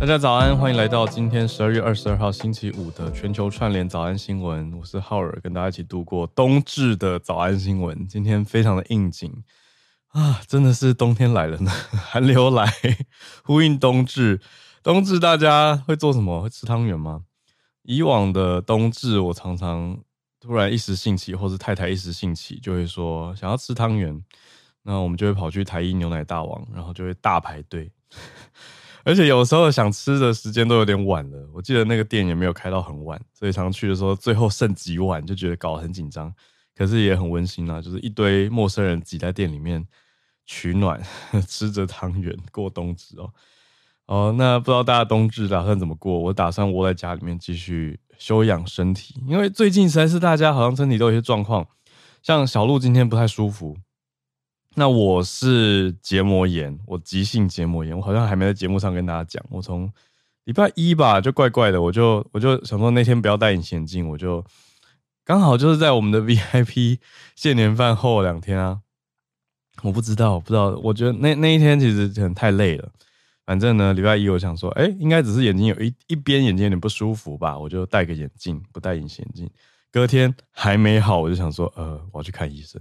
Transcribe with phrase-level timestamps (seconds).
[0.00, 4.72] 大家早安，欢迎来到今天十二月二十二号星期五的全球串联早安新闻。
[4.78, 8.08] 我是浩尔，跟大家一起度过冬至的早安新闻。
[8.08, 9.30] 今天非常的应景
[10.08, 12.66] 啊，真的是冬天来了呢， 寒流来，
[13.44, 14.40] 呼应冬至。
[14.82, 16.40] 冬至大家会做什么？
[16.40, 17.24] 会吃汤圆吗？
[17.82, 19.98] 以往的冬至，我常常
[20.40, 24.18] 突然一时兴起，或是太太一时兴起，就会说想要吃汤圆，
[24.82, 27.92] 那我们就会跑去台一牛奶大王，然后就会大排队。
[29.04, 36.32] 而且有时候想吃的时间都有点晚了，我记得那个店也没有开到很晚，所以常去的时候最后剩几碗，就觉得搞得很紧张，
[36.76, 39.86] 可是也很温馨啊，就是一堆陌生人挤在店里面
[40.44, 41.00] 取暖，
[41.48, 43.32] 吃着汤圆过冬至哦。
[44.06, 46.18] 哦，那不知道大家冬至打算怎么过？
[46.18, 51.66] 我打算窝在家里面继续休养身体，因为最近实在是大家好像身体都有些状况，
[52.20, 53.76] 像小鹿今天不太舒服。
[54.80, 59.44] 那我是结膜炎，我急性结膜炎，我好像还没在节目上跟大家讲。
[59.50, 59.92] 我从
[60.44, 64.42] 礼拜一吧，就怪怪的，我就我就想说那天不要戴隐形眼镜，我就
[65.22, 66.98] 刚好就是在我们的 VIP
[67.36, 68.80] 谢年饭后两天啊，
[69.82, 72.90] 我不知道，不知道，我觉得那那一天其实可能太累了。
[73.44, 79.50] 反正呢，礼拜一我想说，哎、欸，应该只是眼睛有一一边眼睛有点不舒服吧，我就戴个眼镜，不戴隐形眼镜。
[79.92, 82.80] 隔天还没好，我就想说，呃，我要去看医生。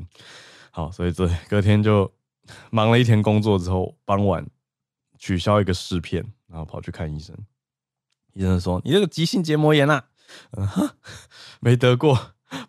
[0.80, 2.10] 好，所以这 隔天就
[2.72, 4.48] 忙了一天工作之后，傍晚
[5.18, 7.36] 取消一个试片，然后跑去看医生。
[8.34, 10.06] 医生说：“你这个急性结膜炎啊，
[10.52, 10.66] 嗯，
[11.60, 12.18] 没得过，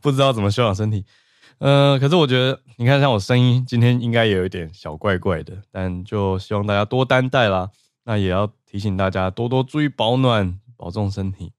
[0.00, 1.04] 不知道怎么休养身体。”
[1.59, 7.71] 呃，可是我觉得，你看像我声音，今天应该也有一点小怪怪的，但就希望大家多担待啦。
[8.04, 11.53] 那也要提醒大家多多注意保暖，保重身体。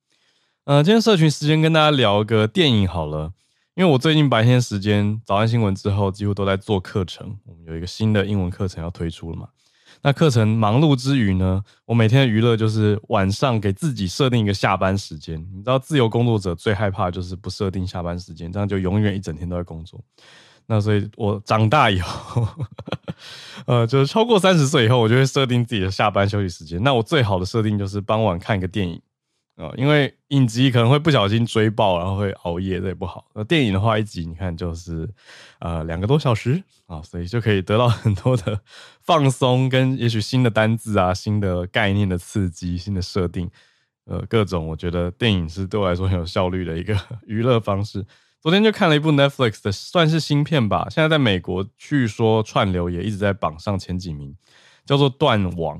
[0.65, 3.31] 呃，今天社群时间跟大家聊个电影好了。
[3.75, 7.37] 因为我最近白天时间早安新闻之后，几乎都在做课程。
[7.45, 9.47] 我们有一个新的英文课程要推出了嘛？
[10.03, 15.39] 那课程忙碌之余呢，我每天的娱乐就是晚上给自己设定一个下班时间。
[15.53, 20.03] 你知道，自由工作者最害怕就是不设定下班时间，这样就永远一整天都在工作。
[20.65, 22.47] 那所以我长大以后，
[23.67, 26.81] 呃，就是超过三十岁以后，我就会设定自己的下班休息时间。
[26.83, 29.01] 那我最好的设定就是傍晚看一个电影。
[29.57, 33.29] 啊，因为影集可能会不小心追爆，然后会熬夜，这也不好。
[33.35, 35.07] 那电影的话，一集你看就是
[35.59, 38.59] 呃两个多小时啊，所以就可以得到很多的
[39.01, 43.49] 放松，跟也许新的单字啊、新的概念的刺激、新的设定，
[44.05, 46.97] 呃，各种我觉得电影是对我来说很有效率的一个
[47.27, 48.05] 娱乐方式。
[48.39, 50.87] 昨天就看了一部 Netflix 的，算是新片吧。
[50.89, 54.35] 现在在美国据说串流也一直在榜上前几名，
[54.83, 55.79] 叫做《断网》。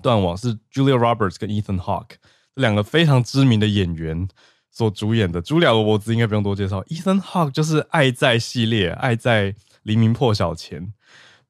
[0.00, 2.16] 断网是 Julia Roberts 跟 Ethan Hawke。
[2.54, 4.28] 两个非常知名的演员
[4.70, 6.82] 所主演的，朱莉亚罗伯兹应该不用多介绍。
[6.84, 10.86] Ethan Hawke 就是《爱在》系列，《爱在黎明破晓前》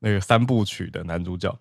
[0.00, 1.58] 那个三部曲的男主角。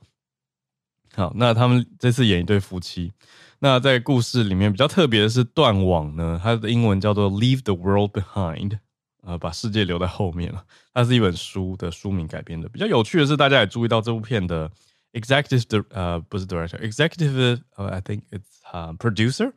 [1.13, 3.11] 好，那他们这次演一对夫妻。
[3.59, 8.79] 那在故事里面比较特别的是断网呢，它的英文叫做 Leave the World Behind，
[9.21, 10.63] 呃，把世界留在后面了。
[10.93, 12.67] 它是一本书的书名改编的。
[12.69, 14.71] 比较有趣的是，大家也注意到这部片的
[15.13, 19.51] Executive 的呃不是 Director，Executive 呃 I think it's、producer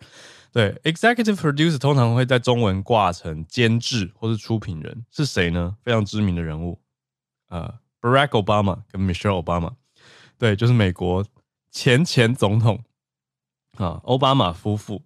[0.53, 5.77] 对，executive producer 通常会在中文挂成监制或是出品人，是谁呢？
[5.83, 6.81] 非常知名的人物，
[7.49, 9.75] 呃，Barack Obama 跟 Michelle Obama，
[10.39, 11.25] 对，就是美国
[11.71, 12.85] 前前总统
[13.77, 15.03] 啊，奥巴马夫妇，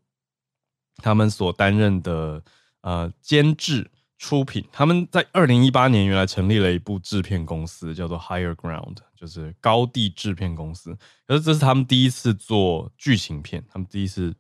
[0.97, 2.43] 他们所担任的
[2.83, 8.97] 呃监制出品，他们在二零一八年原来成立了一部制片公司，叫做 Higher Ground。
[9.17, 14.33] 就是高地制片公司，可是这是他们第一次做剧情片，他们第一次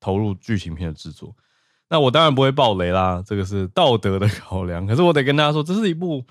[0.00, 1.36] 投入剧情片的制作。
[1.88, 4.84] 那我当然不会爆雷啦，这个是道德的考量。
[4.84, 6.26] 可是我得跟大家说，这是一部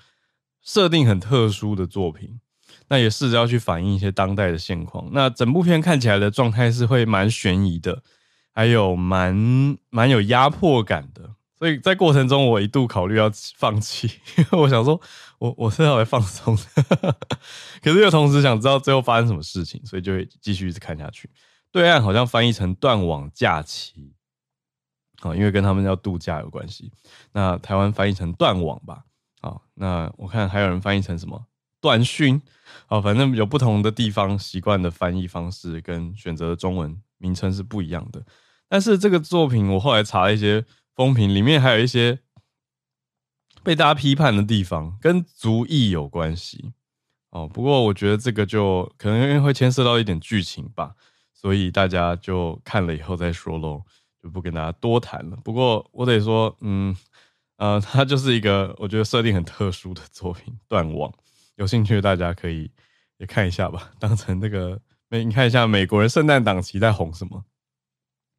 [0.60, 2.38] 设定很特殊的作品。
[2.88, 5.08] 那也试着要去反映一些当代的现况。
[5.12, 8.02] 那整部片看起来的状态是会蛮悬疑的，
[8.52, 11.30] 还有蛮蛮有压迫感的。
[11.64, 14.06] 所以在过程中，我一度考虑要放弃，
[14.36, 15.00] 因为我想说
[15.38, 17.16] 我，我我是要来放松的，
[17.82, 21.30] 可是又同时想知道最后发生什么事情，所以就会继续一直看下去。
[21.72, 24.12] 对岸好像翻译成“断网假期”，
[25.24, 26.92] 啊，因为跟他们要度假有关系。
[27.32, 29.04] 那台湾翻译成“断网”吧，
[29.40, 31.46] 啊，那我看还有人翻译成什么
[31.80, 32.42] “断讯”，
[32.88, 38.22] 啊，反正有不同的地方习惯的翻译方式跟选择的中文名称是不一样的。
[38.68, 40.62] 但是这个作品我后来查了一些。
[40.94, 42.20] 风评里面还有一些
[43.62, 46.72] 被大家批判的地方，跟族裔有关系
[47.30, 47.48] 哦。
[47.48, 50.94] 不过我觉得这个就可能因为会牵涉到一点剧情吧，
[51.32, 53.82] 所以大家就看了以后再说喽，
[54.22, 55.36] 就不跟大家多谈了。
[55.44, 56.96] 不过我得说，嗯，
[57.56, 61.10] 呃，它就是一个我觉得设定很特殊的作品，《断网》。
[61.56, 62.70] 有兴趣的大家可以
[63.18, 67.44] 也看一下吧， 当成那个美，你看一下美国人圣诞档期在红什么，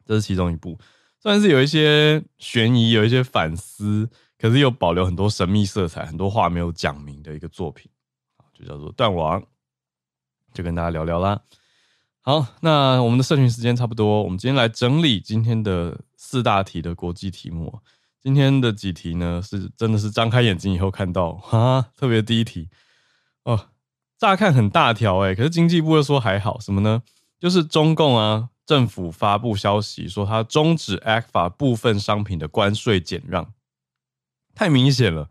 [0.06, 0.78] 这是其中一部。
[1.26, 4.08] 算是有一些悬疑，有一些反思，
[4.38, 7.90] 可是又保留很多神秘色彩，很多话没有讲明的一个作品，
[8.54, 9.42] 就叫做《断网》，
[10.54, 11.42] 就跟大家聊聊啦。
[12.22, 17.80] 好，那我们的社群时间差不多，我们今天来整理今天的四大题的国际题目。
[18.22, 22.70] 今天的几题呢，是真的是张开眼睛以后看到 啊，特别第一题
[23.46, 23.70] 哦，
[24.20, 27.02] 乍看很大条哎，可是经济部又说还好，什么呢？
[27.40, 28.50] 就是中共啊。
[28.66, 33.54] 政府发布消息说，它终止 ECFA 部分商品的关税减让，
[34.56, 35.30] 太明显了。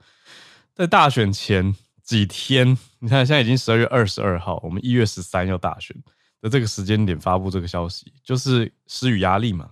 [0.75, 5.97] 在大选前几天，你看现在已经十二月二十二号，我们一月十三要大选
[6.41, 9.71] 的这个时间点发布这个消息，就是施予压力嘛。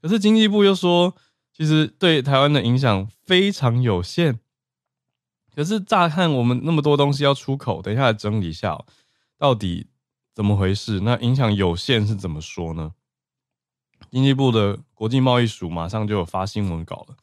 [0.00, 1.14] 可是经济部又说，
[1.52, 4.40] 其实对台湾的影响非常有限。
[5.54, 8.84] 可是乍看我们那么多东西要出口，等一下来整理一下，
[9.36, 9.88] 到底
[10.32, 11.00] 怎么回事？
[11.00, 12.92] 那影响有限是怎么说呢？
[14.10, 17.16] 经济部的国际贸易署马上就有发新闻稿了，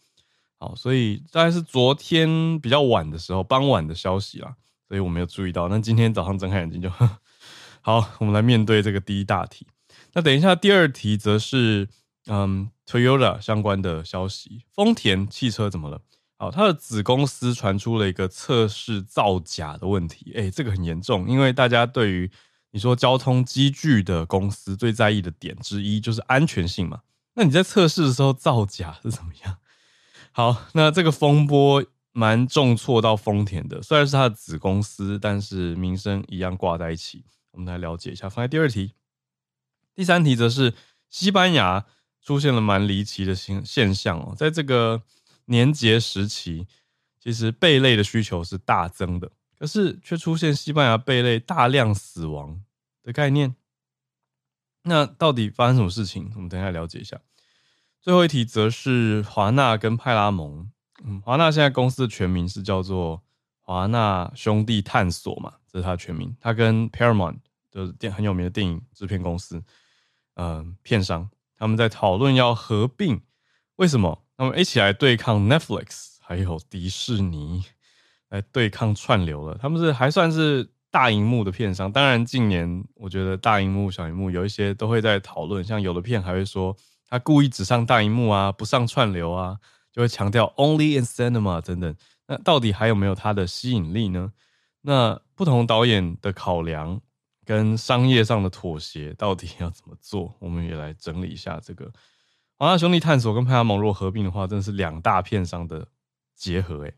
[0.59, 4.55] 好，所以大概是昨天比较晚的时候，傍晚的消息啦，
[4.87, 5.67] 所以我没有注意到。
[5.67, 6.89] 那今天早上睁开眼睛就，
[7.81, 9.67] 好，我们来面对这个第一大题。
[10.13, 11.87] 那等一下第二题则是，
[12.27, 16.01] 嗯，Toyota 相关的消息，丰田汽车怎么了？
[16.39, 22.31] 好，它的子公司传出了一个测试造假的问题，哎、欸，这个很严重，因为大家对于
[22.77, 27.01] 你说交通机具的公司最在意的点之一就是安全性嘛？
[27.33, 29.57] 那你在测试的时候造假是怎么样？
[30.31, 37.25] 好，那这个风波蛮重挫到丰田的，虽然是他的子公司，但是名声一样挂在一起。
[37.49, 38.29] 我们来了解一下。
[38.29, 38.93] 放在第二题，
[39.95, 40.75] 第三题则是
[41.09, 41.83] 西班牙
[42.21, 45.01] 出现了蛮离奇的现现象哦，在这个
[45.45, 46.67] 年节时期，
[47.19, 49.31] 其实贝类的需求是大增的。
[49.57, 52.61] 可是却出现西班牙贝类大量死亡
[53.07, 53.55] 的概念，
[54.81, 56.29] 那到底发生什么事情？
[56.35, 57.17] 我们等一下了解一下。
[58.01, 60.69] 最后一题则是华纳跟派拉蒙。
[61.05, 63.23] 嗯，华纳现在公司的全名是叫做
[63.61, 66.35] 华纳兄弟探索嘛，这是它的全名。
[66.41, 67.37] 它跟 Paramount
[67.71, 69.63] 的电很有名的电影制片公司，
[70.33, 73.21] 嗯、片商他们在讨论要合并。
[73.77, 74.25] 为什么？
[74.35, 77.63] 他们一起来对抗 Netflix 还有迪士尼。
[78.29, 81.91] 来对抗串流了，他们是还算是大荧幕的片商。
[81.91, 86.75] 当然，近年我觉得大荧幕、小荧幕有一些都会在讨论，像有的片还会说
[87.07, 89.55] 他故意只上大荧幕啊，不上串流啊，
[89.91, 91.95] 就会强调 only in cinema 等等。
[92.25, 94.33] 那到底还有没有它的吸引力呢？
[94.81, 96.99] 那不同导演的考量
[97.45, 100.33] 跟商业上的妥协到底要怎么做？
[100.41, 101.93] 我们也来整理一下这个。
[102.57, 105.87] 华纳兄弟探索跟派拉蒙若合并的话，真的是两大片商的
[106.35, 106.95] 结合诶。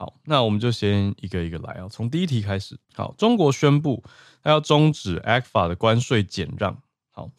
[0.00, 2.74] 好，那我们就先一个一个来啊，从第一题开始。
[2.94, 4.02] 好，中国宣布
[4.42, 6.80] 它要终止 ACFA 的关税减让。
[7.10, 7.30] 好，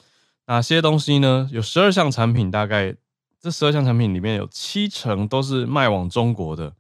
[0.46, 1.50] 哪些东西呢？
[1.51, 2.96] 有十二项产品，大概
[3.39, 6.75] 这十二项产品里面有七成都是卖往中国的，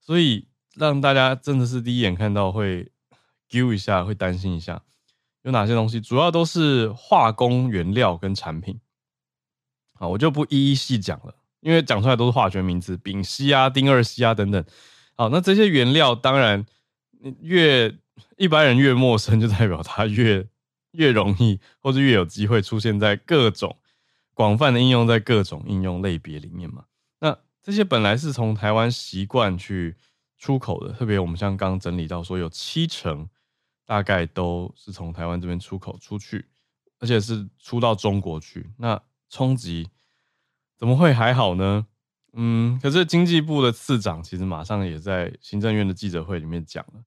[0.00, 2.92] 所以让大家真的是第一眼看到会
[3.48, 4.80] 揪一下，会担心一下。
[5.42, 6.00] 有哪些东西？
[6.00, 8.78] 主要都是化工原料跟产品。
[9.94, 14.64] 好，我就不一一细讲了，因为讲出来都是化学名词，丙烯啊、丁二烯啊等等。
[15.16, 16.66] 好，那这些原料当然
[17.40, 17.96] 越
[18.36, 20.46] 一般人越陌生，就代表它越
[20.92, 23.78] 越容易，或者越有机会出现在各种
[24.34, 26.84] 广泛的应用，在各种应用类别里面嘛。
[27.20, 29.96] 那这些本来是从台湾习惯去
[30.36, 33.26] 出口的，特别我们像刚整理到说，有七成
[33.86, 36.44] 大概都是从台湾这边出口出去，
[36.98, 38.70] 而且是出到中国去。
[38.78, 39.88] 那冲击
[40.76, 41.86] 怎么会还好呢？
[42.38, 47.00] 嗯，可是经济部的次长其实马上也在行政院的记者会里面讲了，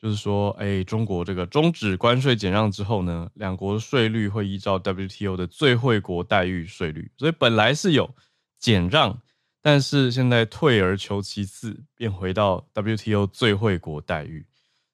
[0.00, 8.14] 就是说，哎，中国这个终止关税减让之后呢，两国的税率会依照 WTO 的最惠国待遇税率，所以本来是有
[8.60, 9.20] 减让，
[9.60, 14.46] 但是现在退而求其次，变回到 WTO 最惠国待遇。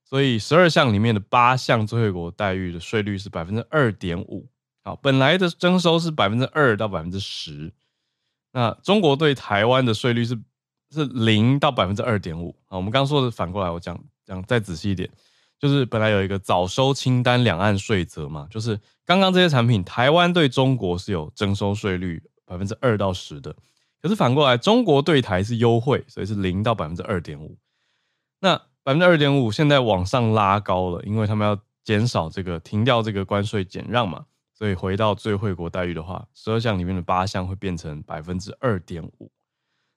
[0.04, 4.48] 所以十二项里面的八项最惠国待遇的税率是百分之二点五。
[4.84, 7.72] 好，本来的征收是百分之二到百分之十。
[8.52, 10.38] 那中国对台湾的税率是
[10.90, 12.76] 是零到百分之二点五啊。
[12.76, 15.08] 我们刚刚说的反过来，我讲讲再仔细一点，
[15.58, 23.54] 就是本来有一个早收清单两岸税则嘛，就是刚刚这些产品，台湾对中国是有征收税率百分之二到十的，
[24.02, 27.56] 可是反过来，中国对台是优惠，所以是零到百分之二点五。
[28.40, 34.26] 那百分之二点五现在往上拉高了，因为他们要减少这个停掉这个关税减让嘛。
[34.62, 39.28] 所以回到最惠国待遇的话，十二项里面的八项会变成百分之二点五。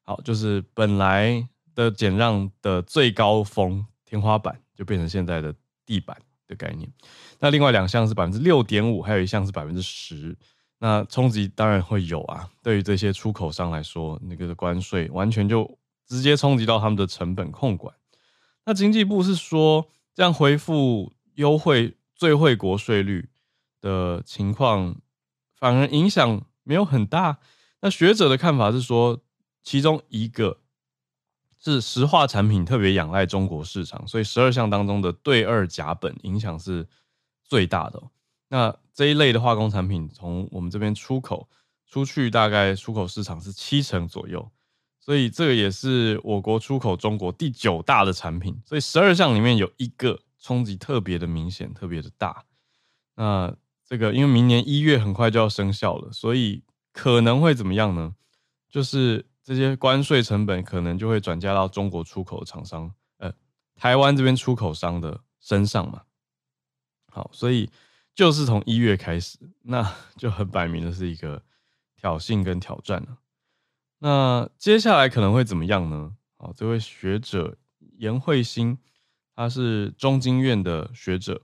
[0.03, 5.53] 好，就是本来的减让的最高峰天花板，就变成现在的
[5.85, 6.17] 地板
[6.47, 6.91] 的概念。
[7.37, 10.35] 那另外两项是百分之六点五，还有一项是百分之十。
[10.79, 12.49] 那冲击当然会有啊。
[12.63, 17.93] 对于这些出口商来说，那个的关税完全就直接冲击到他们的成本控管。
[18.65, 23.29] 那经济部是说，这样恢复优惠最惠国税率
[23.85, 24.95] 的情况
[25.53, 27.37] 反而影响没有很大。
[27.81, 29.21] 那学者的看法是说，
[29.61, 30.59] 其中一个
[31.59, 36.87] 是石化产品特别仰赖中国市场，所以十二项当中的对二甲苯影响是
[37.43, 38.01] 最大的。
[38.47, 41.47] 那这一类的化工产品从我们这边出口
[41.85, 44.49] 出去，大概出口市场是七成左右，
[44.99, 48.59] 所以这个也是我国出口中国第九大的产品。
[48.65, 52.45] 所以十二项里面有一个冲击特别的明显，特别的大。
[53.15, 53.55] 那
[53.87, 58.15] 这个因为明年一月很快就要生效了，所以可能会怎么样呢？
[58.67, 63.31] 就是这些关税成本可能就会转嫁到中国出口厂商，呃，
[63.75, 66.01] 台湾这边出口商的身上嘛。
[67.11, 67.69] 好，所以
[68.15, 71.41] 就是从一月开始，那 就很摆明的是一个
[71.95, 73.19] 挑衅跟挑战了。
[73.99, 76.11] 那接下来可能会怎么样呢？
[76.37, 77.55] 好，这位学者
[77.97, 78.77] 颜慧欣，
[79.35, 81.43] 他是中经院的学者。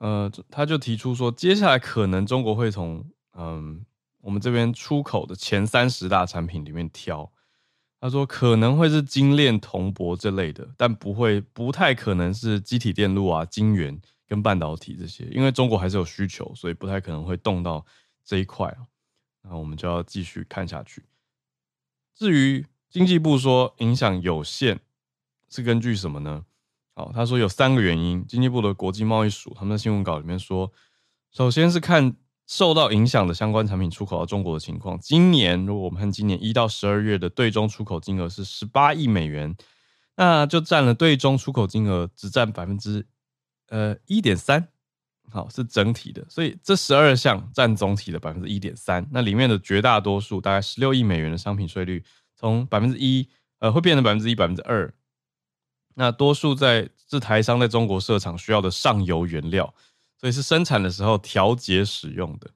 [0.00, 3.84] 呃，他就提出说，接下来可能中国会从嗯
[4.20, 7.30] 我们这边出口的前三十大产品里面挑。
[8.00, 13.96] 他说可能会是精炼、铜箔这类的，但不会，不太可能是机体电路啊、晶圆
[14.26, 17.86] 跟半导体这些，因为中国还是有需求，所以不太可能会动到
[18.24, 18.76] 这一块。
[19.42, 21.04] 那我们就要继续看下去。
[22.14, 24.80] 至于经济部说影响有限，
[25.48, 26.44] 是根据什么呢？
[26.94, 28.24] 好，他说有三个原因。
[28.26, 30.70] 经济部的国际贸易署他们的新闻稿里面说，
[31.30, 32.14] 首先是看
[32.46, 34.98] 受到影响的相关产品出口到中国的情况。
[35.00, 39.56] 今年如果我们看今年一到十二月的对中出口金额是十八亿美元，
[40.16, 43.06] 那就占了对中出口金额只占百分之
[43.68, 44.68] 呃一点三。
[45.30, 49.08] 好，是整体的，所以这十二项占总体的百分之一点三。
[49.12, 52.04] 那里面的绝大多数，大概十六亿美元的商品税率，
[52.36, 53.26] 从百分之一
[53.60, 54.92] 呃会变成百分之一、百分之二。
[55.94, 59.72] 那多数在是台商在中国设厂需要的上游原料，
[60.18, 62.50] 所以是生产的时候调节使用的。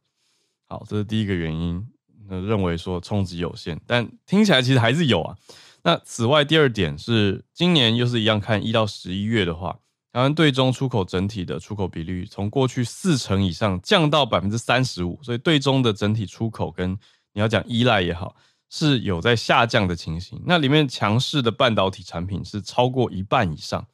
[0.68, 1.86] 好，这是第一个原因，
[2.28, 5.36] 那认为说冲击有限，但听起来其实还是有啊。
[5.82, 9.78] 那此外，第二点是今年又是一样，看一到十一月的话，
[10.12, 16.90] 台湾对中出口整体的出口比率从过去四成以上降到百分之三十五，所以对中的整体出口跟
[17.32, 18.34] 你要讲依赖也好。
[18.68, 23.86] 是有在下降的情形，那里面强势的半导体产品是超过一半以上，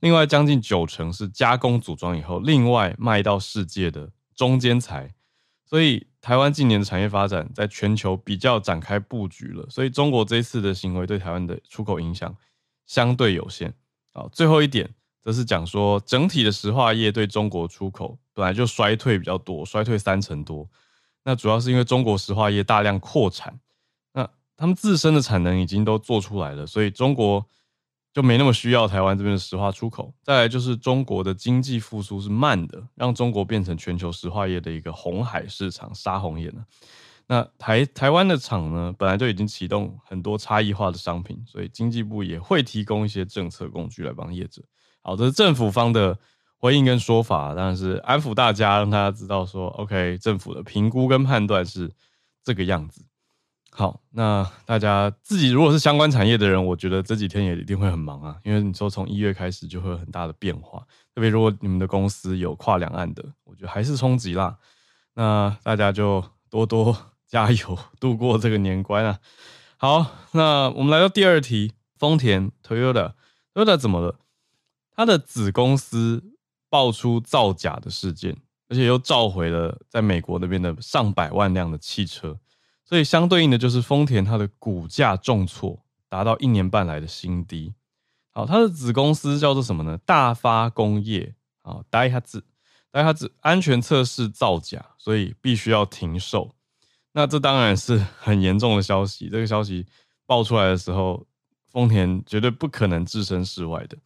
[0.00, 5.14] 另外将近九成是加工组装以后，另外卖到世界的中间材，
[5.66, 12.34] 所以台湾近年的产业发展在全球比较展开布局了，所以中国这次的行为对台湾的出口影响
[12.86, 13.74] 相对有限。
[14.14, 14.88] 好，最后一点
[15.22, 20.66] 则是讲说，整体的石化业对中国出口本来就衰退比较多，衰退三成多，
[21.24, 23.60] 那主要是因为中国石化业大量扩产。
[24.58, 27.46] 他们自身的产能已经都做出来了，所以中国
[28.12, 30.12] 就没那么需要台湾这边的石化出口。
[30.22, 36.64] 再来就是中国的经济复苏是慢的，让中国变成全球石化业的一个红海市场，杀红眼了。
[37.28, 44.62] 那台台湾的厂呢，本来就已经启动很多差异化的商品，所以经济部也会提供一些政策工具来帮业者。
[45.02, 46.18] 好，这是政府方的
[46.56, 51.92] 回应跟说法，当然是安抚大家，让大家知道说，OK，政府的评估跟判断是
[52.42, 53.04] 这个样子。
[53.70, 60.80] 好，那大家自己如果是相关产业的人，我觉得这几天也一定会很忙啊，因为你说从一月开始就会有很大的变化，
[61.14, 64.58] 特别如果你们的公司有跨两岸的，我觉得还是冲击啦。
[65.14, 66.96] 那大家就多多
[67.28, 69.20] 加油，度过这个年关啊。
[69.76, 74.18] 好，那我们来到第二题，丰田 Toyota，Toyota 怎么了？
[74.90, 76.24] 他的子公司
[76.68, 78.36] 爆出造假的事件，
[78.68, 82.36] 而且又召回了在美国那边的上百万辆的汽车，
[82.88, 87.74] 所以相对应的就是丰田它的股价重挫，达到一年半来的新低。
[88.30, 89.98] 好，它的子公司叫做什么呢？
[90.06, 92.42] 大发工业啊，戴哈兹，
[92.90, 96.54] 戴哈兹安全测试造假，所以必须要停售。
[97.12, 99.28] 那这当然是很严重的消息。
[99.28, 99.84] 这个消息
[100.24, 101.26] 爆出来的时候，
[101.70, 103.98] 丰田绝对不可能置身事外的。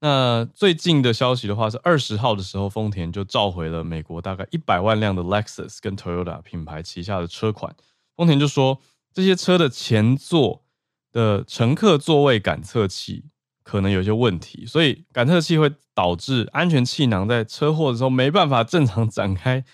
[0.00, 7.74] 那最近的消息的话，是二十号的时候，丰田就召回了美国大概一百万辆的 Lexus 跟 Toyota 品牌旗下的车款。
[8.16, 8.80] 丰田就说，
[9.12, 10.64] 这些车的前座
[11.10, 13.26] 的乘客座位感测器
[13.62, 19.64] 可能有些问题，所以感测器会导致安全气囊在车祸的时候没办法正常展开，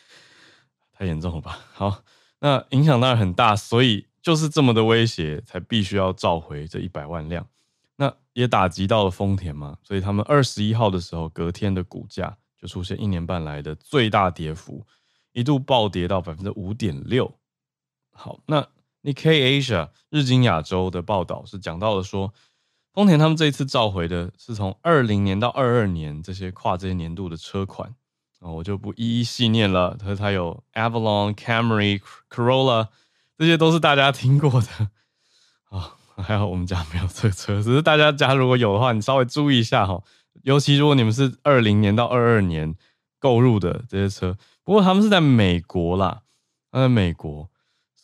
[0.92, 1.60] 太严重了吧？
[1.72, 2.02] 好，
[2.40, 7.46] 那影响当然很大，所以就是这么的威胁，才必须要召回这一百万辆。
[7.96, 14.86] 那也打击到了丰田嘛，所以他们二十一号的时候，隔天的股价就出现一年半来的最大跌幅，
[15.32, 17.37] 一度暴跌到百分之五点六。
[18.18, 18.66] 好，那
[19.04, 22.34] Nikkei Asia 日经亚洲的报道是讲到了说，
[22.92, 27.94] 丰田他们这一次召回的是从二零年到二二年这些跨这些年度的车款
[28.40, 29.96] 啊，我就不一一细念了。
[29.96, 32.88] 它它有 Avalon、Camry、Corolla，
[33.38, 34.90] 这些都是大家听过的
[35.70, 35.94] 啊。
[36.16, 40.02] 还好我们家没有这个车，只是大家家如果有的话，你稍微注意一下哈。
[40.42, 42.74] 尤其如果你们是二零年到二二年
[43.20, 46.22] 购入的这些车，不过他们是在美国啦，
[46.72, 47.48] 他在美国，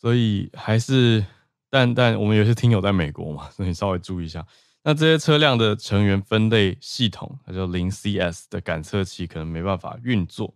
[0.05, 1.25] 所以还是，
[1.67, 4.45] 但但我们有些听友在美国嘛，所以稍微注意一下。
[4.83, 10.53] 那这些车辆的成员分类系统，它叫零 CS 的感测器可能没办法运作，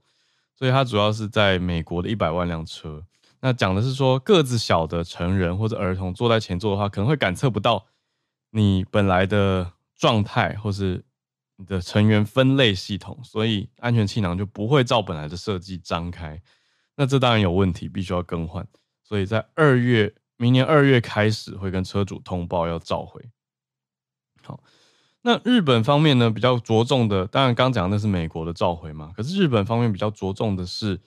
[0.54, 3.04] 所以它主要是在美国的一百万辆车。
[3.40, 7.84] 那讲的是说，个子小的成人或者儿童坐在前座的话，可能会感测不到
[8.52, 11.04] 你本来的状态，或是
[11.56, 16.40] 你的成员分类系统，所以安全气囊就不会照本来的设计张开。
[16.96, 18.64] 那这当然有问题，必须要更换。
[19.10, 23.20] 所以在二月，明年二月开始会跟车主通报要召回。
[24.44, 24.64] 好，
[25.24, 31.02] 那日本方面呢，比较着重的，当然刚讲的那是美国的召回嘛，可是日本方面比较着重的是。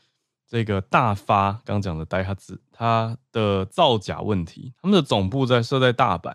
[0.45, 6.35] 这个大发刚讲的戴哈兹，它的造假问题，他们的总部在设在大阪，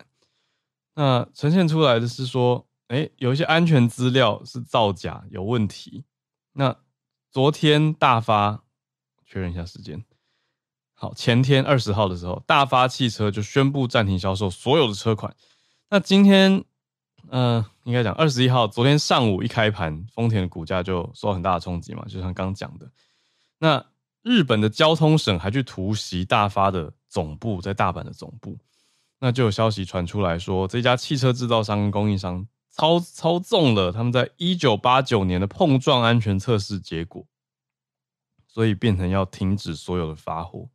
[0.95, 6.03] 那呈现出来的是说，哎，有一些安全资料是造假有问题。
[6.53, 6.75] 那
[7.29, 8.63] 昨天大发
[9.23, 10.03] 确认一下时间，
[10.99, 15.33] 好，前天二十号的时候，大发汽车就宣布暂停销售所有的车款。
[15.89, 16.63] 那今天，
[17.29, 22.91] 嗯、呃，应该讲二十一号，昨天上午一开盘，丰田的股价就受到很大的冲击嘛，就像刚讲的，
[23.59, 23.85] 那。
[24.23, 28.57] 日本的交通省还去突袭大发的总部，在大阪的总部，
[29.19, 37.25] 那就有消息传出来说，这家汽车制造商跟供应商操操纵了他们在一九八九年的碰撞安全测试结果，
[38.49, 40.67] 所以变成要停止所有的发货。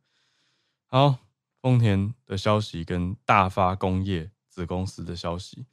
[0.93, 1.17] 好，
[1.59, 5.65] 丰田的消息跟大发工业子公司的消息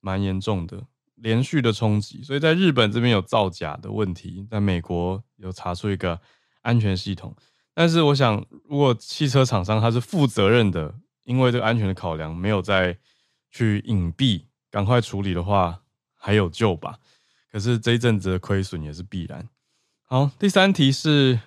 [0.00, 6.18] 蛮严重的，连续的冲击，所以在日本这边有造假的问题，在美国有查出一个。
[6.62, 7.34] 安全系统，
[7.74, 12.96] 但是我想，如果汽车厂商他是负责任的，因为这个安全的考量，没有再
[13.50, 15.82] 去隐蔽，赶快处理的话，
[16.14, 17.00] 还有救吧。
[17.50, 19.48] 可是这一阵子的亏损也是必然。
[20.04, 21.40] 好，第三题是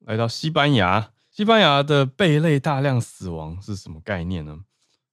[0.00, 4.64] 来到西班牙，西班牙的贝类大量死亡是什么概念呢？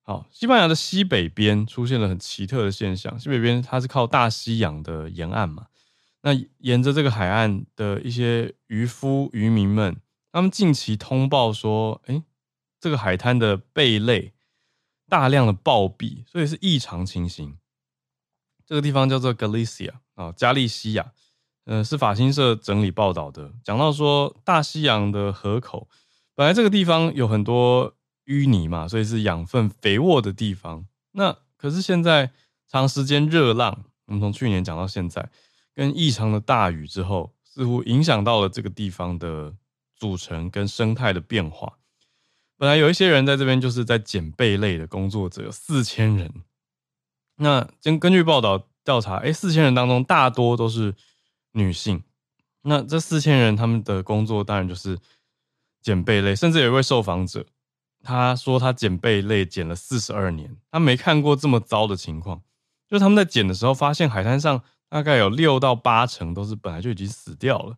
[0.01, 5.67] 好，西班牙的西北边出现了很奇特的现象，西北边它是靠大西洋的沿岸嘛。
[6.23, 9.97] 那沿着这个海岸的一些渔夫渔民们，
[10.31, 12.23] 他们近期通报说，哎，
[12.79, 14.33] 这个海滩的贝类
[15.07, 17.55] 大量的暴毙，所以是异常情形。
[18.65, 21.11] 这个地方叫做 Galicia 啊，加利西亚，
[21.65, 25.87] 呃，是法新社整理报道的，讲到说大西洋的河口，
[26.35, 27.95] 本来这个地方有很多
[28.25, 30.85] 淤泥嘛，所以是养分肥沃的地方。
[31.13, 32.31] 那可是现在
[32.67, 35.29] 长时间热浪，我们从去年讲到现在。
[35.77, 39.53] 跟异常的大雨之后，似乎影响到了这个地方的
[39.93, 41.79] 组成跟生态的变化。
[42.57, 46.31] 本来有一些人在这边就是在捡贝类的工作者，四千人。
[47.35, 50.95] 那根根据报道调查，哎，四千人当中大多都是
[51.51, 52.01] 女性。
[52.61, 54.97] 那这四千人他们的工作当然就是
[55.85, 57.45] 捡贝类，甚至有一位受访者，
[58.01, 62.41] 他说他捡贝类捡了四十二年，他没看过这么糟的情况。
[62.87, 64.63] 就是他们在捡的时候，发现海滩上。
[64.87, 67.75] 大概有六到八成都是本来就已经死掉了，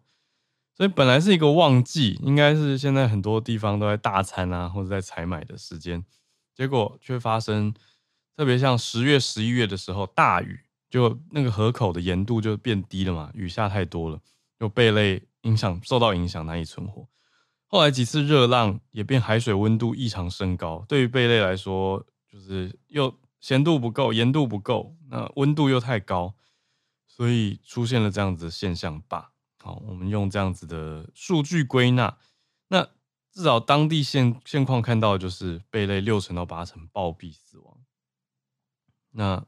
[0.75, 6.05] 所以本来是一个旺季，应该是现在很多地方都在大餐啊或者在采买的时间，
[6.53, 7.73] 结果却发生
[8.35, 14.19] 特别像十月、十一月的时候大雨，就那个河口的盐度就变低了嘛，雨下太多了，
[14.59, 17.07] 就贝类影响受到影响，难以存活。
[17.67, 26.33] 后来几次热浪也变海水温度异常升高，对于贝类来说，就是又咸度不够，盐度不够，那温度又太高，
[27.05, 29.31] 所以出现了这样子的现象吧。
[29.61, 32.17] 好，我们用这样子的数据归纳，
[32.69, 32.87] 那
[33.33, 37.77] 至少当地现现况看到的就是贝类六成到八成暴毙死亡，
[39.11, 39.45] 那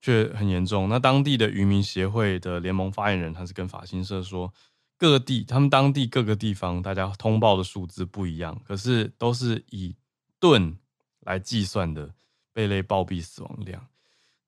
[0.00, 0.88] 却很严重。
[0.88, 4.54] 那当地的渔民协会的联盟发言人，他是跟法新社说，
[4.98, 9.94] 各地他们当地各个地方大家通报的数字不一样，可是都是以
[10.40, 10.76] 吨
[11.20, 12.12] 来计算的
[12.52, 13.86] 贝类暴毙死亡量。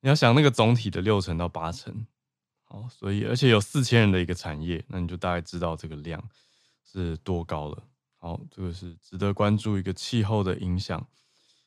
[0.00, 2.04] 你要想那个总体的六成到八成。
[2.64, 6.22] 好，所以而且有四千人的一个产业，那你就大概知道这个量
[6.84, 7.82] 是多高了。
[8.18, 11.06] 好，这个是值得关注一个气候的影响，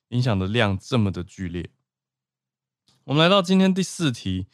[0.10, 1.69] 影响的量这么的剧烈。
[3.06, 4.48] 我们来到今天第四题，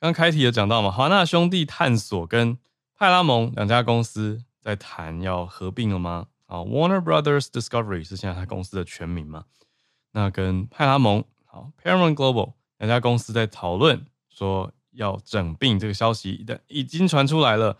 [0.00, 2.58] 刚开题有讲到嘛，华纳兄弟探索跟
[3.00, 6.26] 派拉蒙两家公司在谈要合并了吗？
[6.44, 9.46] 啊，Warner Brothers Discovery 是现在他公司的全名嘛？
[10.12, 14.72] 那跟派拉蒙好，Paramount Global 两家公司在讨论说。
[14.92, 17.78] 要整并这个消息的已经传出来了。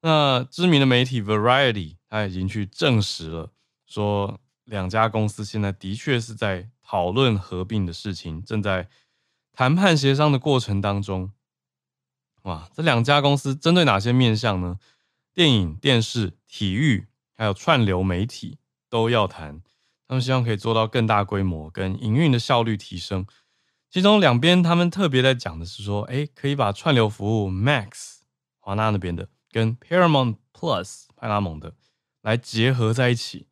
[0.00, 3.52] 那知名的媒体 Variety 他已经去证实了，
[3.86, 8.88] 说两家公司现在的确是在讨论合并的事情，正在
[9.52, 11.30] 谈判协商的过程当中。
[12.46, 14.78] 哇，这两家公司针对哪些面向呢？
[15.34, 19.60] 电影、电视、体育，还有串流媒体都要谈。
[20.06, 23.26] 他们希望可以做到更大规模，跟营运的效率提升。
[23.90, 28.18] 其中两边他们特别在讲的是说，哎，可以把串流服务 Max
[28.60, 31.74] 华纳那边的跟 Paramount Plus 派拉蒙的
[32.22, 33.48] 来结合在一起，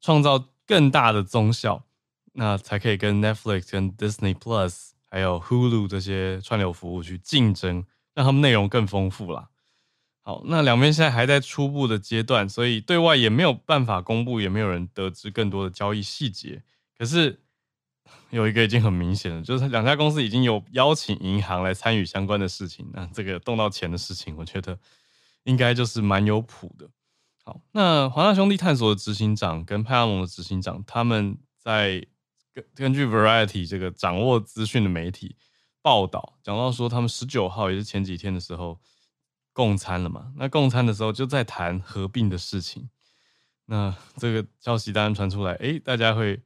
[0.00, 1.84] 创造更大的综效，
[2.32, 7.84] 那才可以跟 Netflix、跟 Disney Plus 还有 Hulu 这些串流服务去竞争，
[8.20, 9.48] 让他们内容更丰富啦。
[10.20, 16.62] 好，那两边现在还在初步的阶段，所以对外也没有办法公布，也没有人得知更多的交易细节。
[16.98, 17.40] 可是。
[18.30, 24.76] 有一个已经很明显了，就是两家公司已经有邀请银行来参与相关的事情，那这个动到钱的事情，我觉得
[25.44, 26.88] 应该就是蛮有谱的。
[27.44, 32.04] 好，那华纳兄弟探索的执行长跟派拉蒙的执行长，他们在
[32.52, 35.36] 根根据 Variety 这个掌握资讯的媒体
[35.82, 38.80] 报道，讲到说他们十九号也是前几天的时候
[39.52, 42.88] 共餐了嘛，那共餐的时候就在谈合并的事情，
[43.66, 46.42] 那这个消息当然传出来，诶，大家会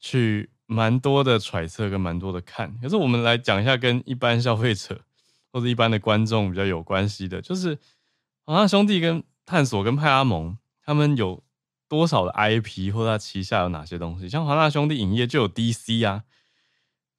[0.00, 0.50] 去。
[0.70, 5.00] 蛮多的揣测跟蛮多的看，可是我们来讲一下跟一般消费者
[5.50, 7.78] 或者一般的观众比较有关系的，就是
[8.44, 11.42] 华纳兄弟跟探索跟派拉蒙他们有
[11.88, 14.28] 多少的 IP 或者他旗下有哪些东西？
[14.28, 16.24] 像华纳兄弟影业就有 DC 啊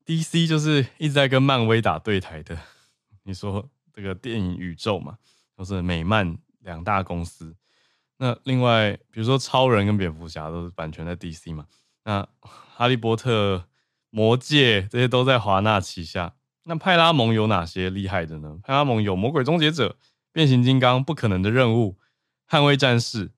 [0.05, 2.57] ，DC 就是一直在跟漫威打对台的，
[3.23, 5.17] 你说这个电影宇宙嘛，
[5.55, 7.55] 都是美漫两大公司。
[8.17, 11.65] 那另外比如说超人跟蝙蝠侠都是版权在 DC 嘛。
[12.03, 13.65] 那哈利波特、
[14.09, 16.33] 魔戒这些都在华纳旗下。
[16.63, 18.59] 那派拉蒙有哪些厉害的呢？
[18.61, 19.97] 派拉蒙有魔鬼终结者、
[20.31, 21.97] 变形金刚、不可能的任务、
[22.47, 23.31] 捍卫战士、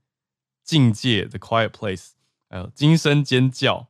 [0.63, 2.11] 境界 The Quiet Place，
[2.49, 3.87] 还有惊声尖叫，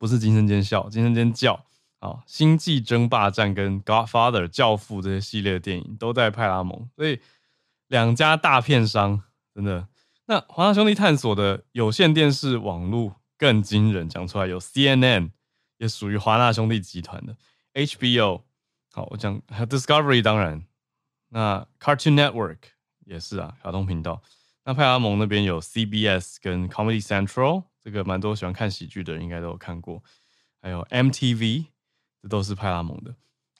[0.00, 1.64] 不是惊声尖笑，惊声尖叫。
[2.00, 7.20] 啊，星际争霸战跟 Godfather 教父这些系列的电影都在派拉蒙，所以
[7.86, 9.22] 两家大片商
[9.54, 9.86] 真的。
[10.26, 13.20] 那华纳兄弟探索的有线电视网络。
[13.40, 15.30] 更惊人，讲出来有 CNN，
[15.78, 17.34] 也属于华纳兄弟集团的
[17.72, 18.42] HBO。
[18.92, 20.62] 好，我讲 Discovery，当然，
[21.30, 22.58] 那 Cartoon Network
[23.06, 24.22] 也是啊，卡通频道。
[24.66, 30.02] 那派拉蒙那边有 CBS 跟 Comedy Central，这个蛮多喜欢看喜剧的人应该都有看过。
[30.60, 31.66] 还有 MTV，
[32.22, 33.14] 这都是派拉蒙的。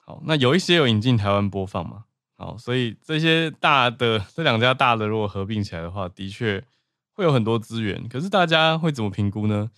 [0.04, 2.04] 好，那有一些有引进台湾播放嘛。
[2.36, 6.64] 好，所以这些大的这两家大的如果合并起来的话，的确。
[7.12, 9.70] 会有很多资源，可是大家会怎么评估呢？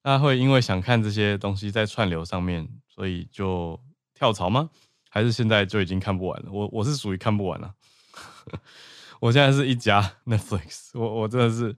[0.00, 3.78] 大家会因为想看这些东西在串流上面，所以就
[4.14, 4.70] 跳槽吗？
[5.10, 6.50] 还是现在就已经看不完了？
[6.50, 7.74] 我我是属于看不完了。
[9.20, 11.76] 我现在是一家 Netflix，我我真的是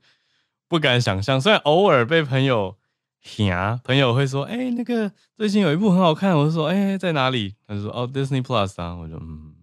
[0.69, 1.41] 不敢想象。
[1.41, 2.77] 虽然偶尔被朋友
[3.21, 9.55] 吓，朋友会说：“哎、那个最近有一部很好看。”我就说：“哎、在哪里？”他就说：“哦，Disney Plus 啊。”我就嗯，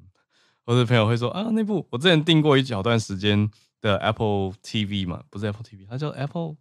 [0.65, 3.49] 或者朋友会说：“啊，那部我之前订过一小段时间。”
[3.81, 6.55] 的 Apple TV 嘛，不是 Apple TV，它叫 Apple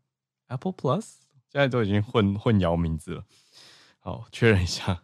[0.49, 1.01] Apple Plus，
[1.51, 3.25] 现在都已经混混淆名字了。
[3.99, 5.01] 好，确认一下。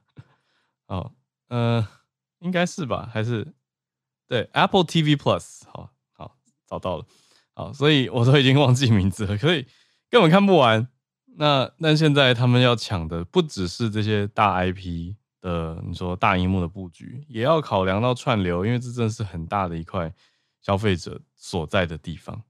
[0.86, 1.14] 好，
[1.48, 1.88] 呃，
[2.40, 3.08] 应该是吧？
[3.10, 3.54] 还是
[4.28, 5.62] 对 Apple TV Plus？
[5.66, 7.06] 好好找到了。
[7.54, 9.66] 好，所以我都已经忘记名字了，所以
[10.08, 10.88] 根本看不完。
[11.36, 20.12] 那那现在他们要抢的不只是这些大 IP 的你说大荧幕的布局，也要考量到串流，因为这真的是很大的一块
[20.60, 22.42] 消费者所在的地方。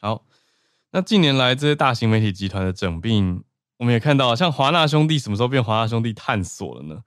[0.00, 0.26] 好，
[0.90, 3.44] 那近年来这些大型媒体集团的整并，
[3.78, 7.02] 我们也看到，像华纳兄弟什么时候变华纳兄弟探索了呢？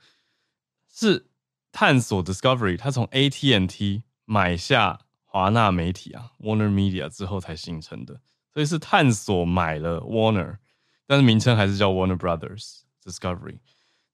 [0.94, 1.28] 是
[1.72, 5.00] 探索 Discovery，他从 AT&T 买下
[5.36, 8.21] 华纳媒体啊，Warner Media 之后才形成的，
[8.54, 10.60] 所以是探索买了 Warner，
[11.06, 13.60] 但是名称还是叫 Warner Brothers Discovery。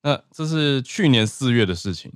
[0.01, 2.11] 那这是去年四月的事情。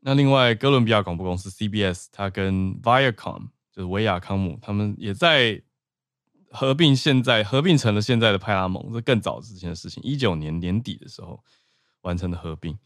[0.00, 5.60] 那另外，哥伦比亚广播公司 CBS，它跟 Viacom 就是维亚康姆，他们也在
[6.50, 11.44] 合并，现在合并成了现在的派拉蒙，这更早之前的事情，一九年年底的时候
[12.00, 12.78] 完成的合并。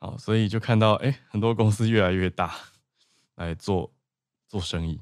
[0.00, 2.52] 好，所以就看到，哎，很多公司越来越大
[3.36, 3.94] 来做
[4.48, 5.00] 做生意。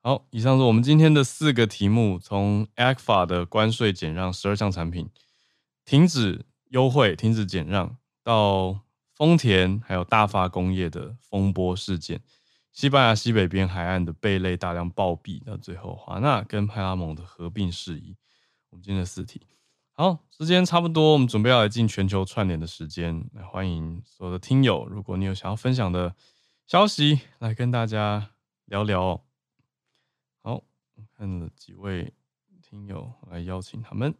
[0.00, 5.10] 好，以上是我们今天的四个题目，从 ECFA 的关税减让十二项产品
[5.84, 7.96] 停止优惠、停止减让。
[8.22, 8.80] 到
[9.14, 12.20] 丰田还有大发工业的风波事件，
[12.72, 18.16] 西班牙西北边海岸的贝类大量暴毙，到最后华纳跟派拉蒙的合并事宜，
[18.70, 19.40] 我们今天的四题。
[19.92, 26.14] 好，时间差不多，我们准备要来进全球串联的时间，来欢迎所有的听友，如果你有想要分享的
[26.66, 28.30] 消息，来跟大家
[28.66, 29.20] 聊聊。
[30.42, 32.12] 好，我看了几位
[32.62, 34.14] 听友，来邀请他们。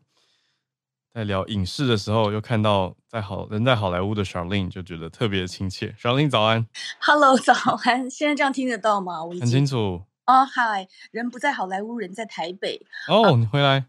[1.12, 5.90] 在聊影视的时候，又看到在好人在好莱坞的 Charlene 就觉得特别亲切。
[5.98, 6.66] Charlene 早安
[7.00, 7.54] ，Hello 早
[7.84, 9.24] 安，现在这样听得到吗？
[9.24, 10.02] 我很清楚。
[10.26, 12.84] 哦、oh,，Hi，人不在好莱坞，人在台北。
[13.08, 13.86] 哦、oh, 啊，你回来。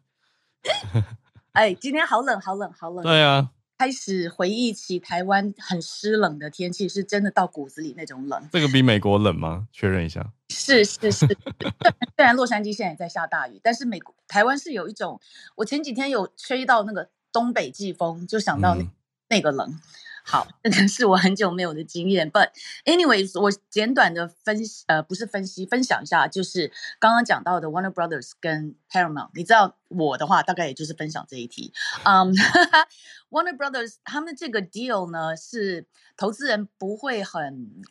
[1.53, 3.03] 哎，今天好冷，好冷，好冷。
[3.03, 8.49] 对啊，开始回忆起台湾很湿冷的天气，是真的到骨子里那种冷。
[8.51, 9.67] 这个比美国冷吗？
[9.71, 10.31] 确认一下。
[10.49, 11.25] 是是是，
[12.15, 15.19] 虽然洛杉矶现在也在下大雨，但是美国台湾是有一种，
[15.55, 17.09] 我前几天有吹到那个。
[17.29, 18.89] 东北季风，就想到那、嗯、
[19.29, 19.79] 那个冷。
[20.29, 22.29] 好， 这个是我很久没有的经验。
[22.29, 22.49] But
[22.83, 29.29] anyways，我简短的分析，呃，不是分析，分享一下，就是刚刚讲到的 Warner Brothers 跟 Paramount。
[29.33, 31.71] 你知道我的话，大概也就是分享这一题。
[32.03, 32.27] 嗯、
[33.31, 35.85] um,，Warner Brothers 他们这个 deal 呢，是
[36.17, 37.83] 投资人不会很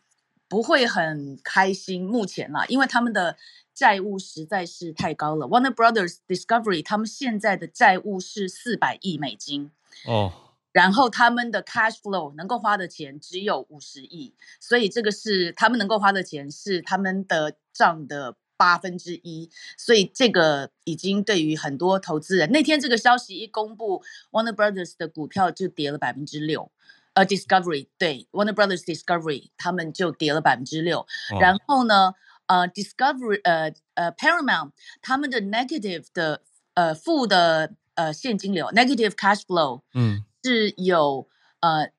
[0.49, 2.07] 不会很开心。
[2.07, 3.37] 目前啦，因为他们的。
[3.77, 5.47] 债务实在是太高了。
[5.47, 9.71] Warner Brothers Discovery 他们现在的债务是四百亿美金
[10.07, 10.33] 哦，
[10.77, 26.71] 然后他们的 cash flow 能够花的钱只有五十亿，所以这个是他们能够花的钱是他们的账的八分之一，所以这个已经对于很多投资人，那天这个消息一公布，Warner Brothers 的股票就跌了百分之六，
[27.15, 31.07] 呃，Discovery 对 Warner Brothers Discovery 他们就跌了百分之六，
[31.41, 32.15] 然后呢？
[32.49, 34.71] 呃、uh,，Discovery，呃呃，Paramount，
[35.03, 36.43] 他们的 negative 的
[36.75, 41.29] 呃负的呃现金流，negative cash flow，嗯，是有
[41.59, 41.91] 呃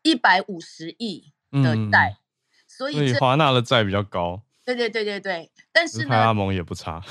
[0.00, 2.24] 一百五十亿的债，嗯、
[2.66, 4.42] 所以华纳的债比较高。
[4.64, 7.02] 对对对对对，但是呢，派拉蒙也不差。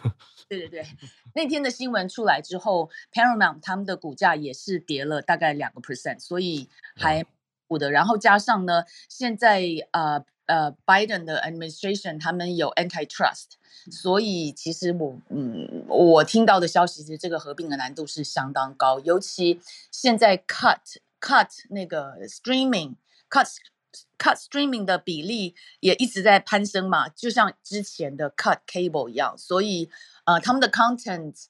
[0.48, 0.86] 对对对，
[1.34, 7.26] 那天的新闻出来之后，Paramount 他们的股价也是跌了大概两个 percent，所以还
[7.66, 7.90] 不的。
[7.90, 10.24] 然后加上呢，现在呃。
[10.46, 13.58] 呃、uh,，Biden 的 administration 他们有 antitrust，
[13.90, 20.78] 所以其实我嗯，我听到的消息是这个合并的难度是相当高，尤其现在 cut
[21.20, 22.94] cut 那个 streaming
[23.28, 23.56] cut
[24.16, 29.90] cut streaming 的比例也一直在攀升嘛，就像之前的 cut cable 一样，所以
[30.26, 31.46] 呃，他们的 content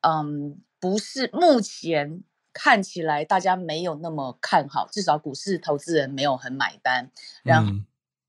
[0.00, 2.22] 嗯，不是目前
[2.54, 7.10] 看起来大家没有那么看好，至少股市投资人没有很买单，
[7.42, 7.72] 然后。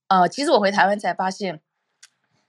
[0.09, 1.61] 嗯呃，其实我回台湾才发现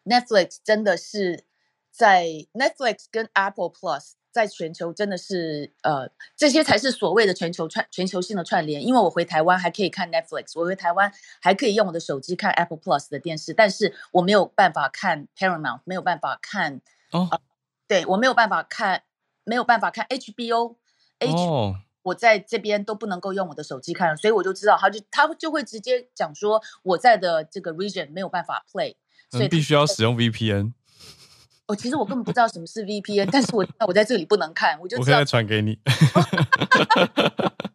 [0.04, 1.44] ，Netflix 真的是
[1.90, 8.84] 在 Netflix 跟 Apple Plus 在全球真的是呃，这些才是所谓的全球串全球性的串联。
[8.84, 17.40] 因为我回台湾还可以看 Netflix，我回台湾还可以用我的手机看 Apple Plus 的电视，但是我没有办法看 Paramount，没有办法看哦、呃，
[17.86, 19.02] 对我没有办法看，
[19.44, 21.32] 没有办法看 HBO，H。
[21.34, 28.94] 哦我在这边都不能够用我的手机看，所以我就知道，他就他就会直接讲说我在的这个 region 没有办法 play，
[29.30, 30.72] 所以必须要使用 VPN。
[31.68, 35.78] 哦，其实我根本不知道什么是 VPN，但是我我在这里不能看，我就我可以传给你。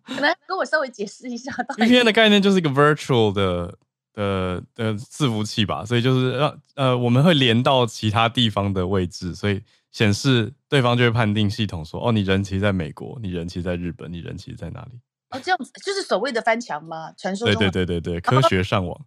[0.06, 3.78] 可能跟我稍微解释一下，VPN 的概念就是一个 virtual 的
[4.14, 9.62] 的的伺服器吧，所以就是让呃我们会连到其他地方的位置，所以。
[9.96, 15.00] 显示对方就会判定系统说：“哦，你人其实在美国，你人其实在日本，你人其实在哪里？”
[15.32, 17.14] 哦，这样子就是所谓的翻墙吗？
[17.18, 19.06] 传说中对对对对对，科学上网。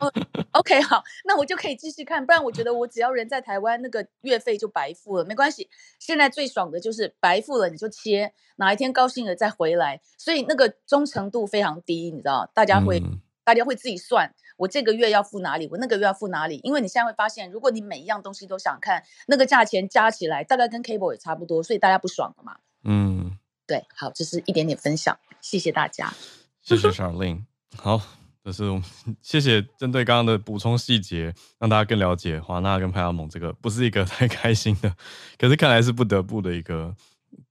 [0.00, 0.10] 哦、
[0.52, 5.24] OK，好，那我就可以继续看，不然我觉得我只要人在台湾，那个月费就白付了。
[5.26, 12.50] 没关系，现在最爽的就是白付了你就切，哪一天高兴了再回来，所以那个忠诚度非常低，你知道？
[12.54, 16.60] 大家会、嗯、大家会自己算，我这个月要付哪里，我那个月要付哪里？
[16.62, 22.56] 因为你现在会发现，如果你每一样东西都想看，那个价钱加起来大概跟 cable 也差不多，所以大家不爽了嘛。
[22.84, 23.38] 嗯。
[23.66, 26.12] 对，好，这是一点点分享，谢谢大家，
[26.60, 27.98] 谢谢 Charlene，好，
[28.44, 28.84] 这是我们
[29.22, 34.94] 谢谢针对刚刚的补充细节，让大家更了解华纳跟派拉蒙这个不是一个 太开心的，
[35.38, 36.94] 可是看来是不得不的一个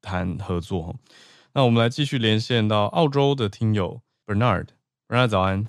[0.03, 0.95] 谈合作。
[1.53, 5.67] 那我们来继续连线到澳洲的听友 Bernard，Bernard 早安，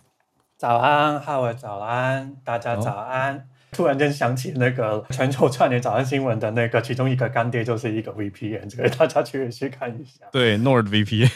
[0.56, 3.48] 早安，Howard 早安，大家早安。
[3.72, 10.26] 突然间想起那个全球串联早安新闻的那个其中一个干爹就是一个 VPN，这个大家去去看一下。
[10.30, 11.28] 对，NordVPN，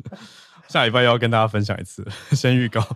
[0.68, 2.86] 下礼拜要跟大家分享一次， 先预告。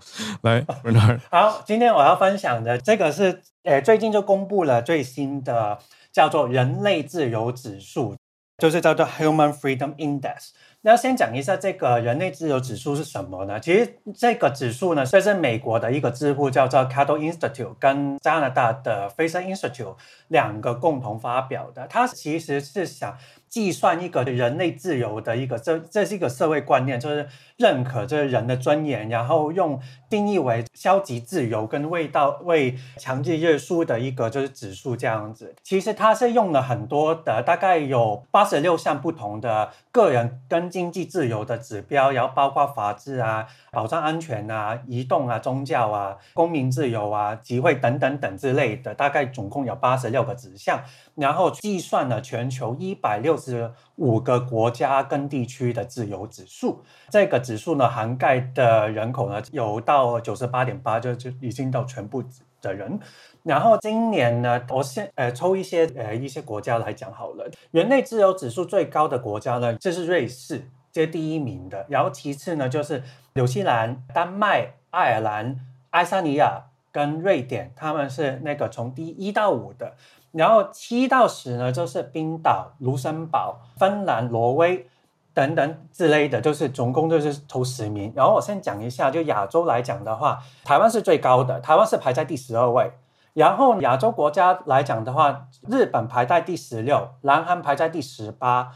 [0.43, 1.21] 来，Bernard。
[1.33, 5.79] 好，今天我要分享的这个是，诶，最近就公布了最新的
[6.13, 8.15] 叫做人类自由指数，
[8.59, 10.51] 就是叫做 Human Freedom Index。
[10.87, 13.59] 那先讲一下这个人类自由指数是什么呢？
[13.59, 19.97] 其实这个指数呢，是在美国的一个智库叫做 Cato Institute 跟加拿大的 Fraser Institute
[20.29, 21.87] 两个共同发表的。
[21.89, 23.17] 它其实是想
[23.55, 35.55] 计算一个人类自由的一个，这这是一个社会观念，就是认可这人的尊严，然后用定义为消极自由跟未到未强制约束的一个就是指数这样子。
[35.63, 50.81] 其实它是用了很多的，大概有八十六项不同的个人跟经济自由的指标，然后包括法治啊、保障安全啊、移动啊、宗教啊、公民自由啊、集会等等等之类的，大概总共有八十六个指向，
[51.15, 56.83] 然后计算了全球一百六是五个国家跟地区的自由指数。
[57.11, 62.23] 这个指数呢，涵盖的人口呢，有到九十八点八，就就已经到全部
[62.61, 62.99] 的人。
[63.43, 67.51] 然后今年呢，我先呃抽一些呃一些国家来讲好了。
[67.71, 71.85] 人类自由指数最高的国家呢，这是瑞士，这是第一名的。
[71.89, 73.03] 然后其次呢，就是
[73.35, 79.95] 纽西兰、丹麦、爱尔兰、爱沙尼亚跟瑞典，他们是那个从第一到五的。
[80.35, 84.89] 然后七到十呢，就是冰岛、卢森堡、芬兰、挪威
[85.33, 88.13] 等等之类的，就是总共就是头十名。
[88.17, 92.91] 然后我先讲一下，就亚洲来讲的话，台湾是最高的，台湾是排在第十二位。
[93.33, 98.73] 然后亚洲国家来讲的话，日本排在第十六，南韩排在第十八，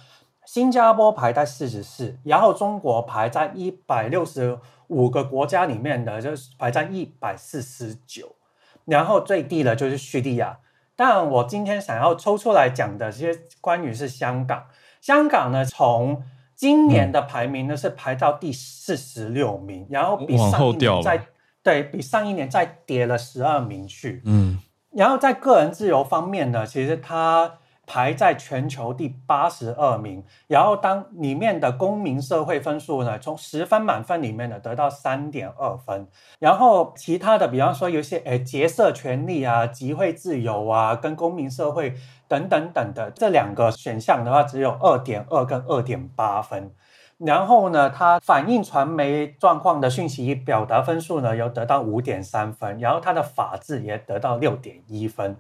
[0.47, 8.37] 新加坡排在四十四，然后中国排在一百六十五个国家里面的，就是排在一百四十九，
[8.85, 10.59] 然后最低的就是叙利亚。
[10.99, 14.65] 但我今天想要抽出来讲的，其实关于是香港，
[15.01, 16.21] 香港呢，从
[16.57, 21.27] 今年的排名呢是排到第四十六名，然后比上一年再。
[21.61, 24.59] 对，比上一年再跌了十二名去，嗯，
[24.93, 27.59] 然后在个人自由方面呢，其实它
[27.90, 36.07] 排在全球第八十二名，然后当里面的公民社会分数呢，从十分满分里面呢得到三点二分，
[36.38, 41.94] 然后其他的，比方说有些诶结社权利啊、集会自由啊、跟公民社会
[42.29, 46.70] 等等等的这两个选项的话，只有二点二跟二点八分。
[47.16, 55.37] 然后呢，它反映传媒状况的讯息表达分数呢，有得到五点三分，然后它的法治也得到六点一分。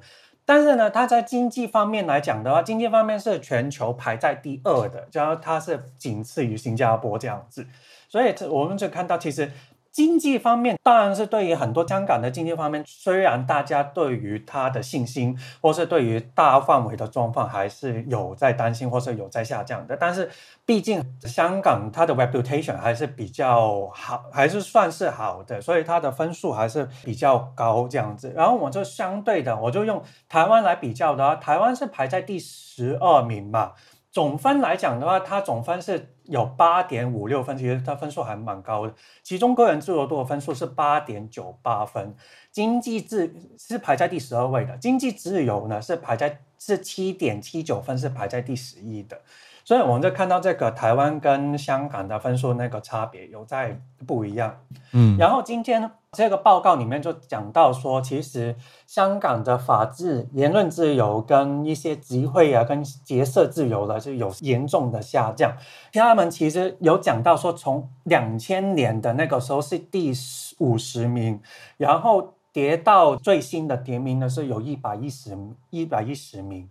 [0.48, 7.66] 但是呢，它在经济方面来讲的话，经济方面是全球排在第二的，然后它是仅次于新加坡这样子。
[8.08, 9.52] 所以，我们就看到其实。
[9.98, 20.30] 经济方面当然是对于很多香港的经济方面，虽然大家对于它的信心，或是对于大范围的状况还是有在担心，或是有在下降的，但是
[20.64, 28.32] 毕竟香港它的 reputation 还是比较好，还是算是好的，所以它的分数还是比较高这样子。
[28.36, 33.72] 然后我就相对的，我就用台湾来比较的话，台湾是排在第十二名嘛。
[34.18, 38.92] 总分来讲的话，它总分是有八点五六分，其实它分数还蛮高的。
[39.22, 42.16] 其中个人自由度的分数是八点九八分，
[42.50, 49.20] 经济自是排在第十二位的，经济自由呢是排在是七点七九分，是排在第十一的。
[49.64, 54.58] 所以我们就看到这个台湾跟香港的分数那个差别有在不一样，
[54.90, 58.56] 嗯，然后今天这个报告里面就讲到说，其实
[58.86, 65.54] 香港的法治、言论自由跟一些集会啊、跟结社自由呢，就有严重的下降。
[65.92, 70.10] 他们其实有讲到说，从两千年的那个时候是第
[70.58, 71.40] 五十名，
[71.76, 75.36] 然后跌到最新的跌名呢是有一百一十
[75.68, 76.70] 一百一十名。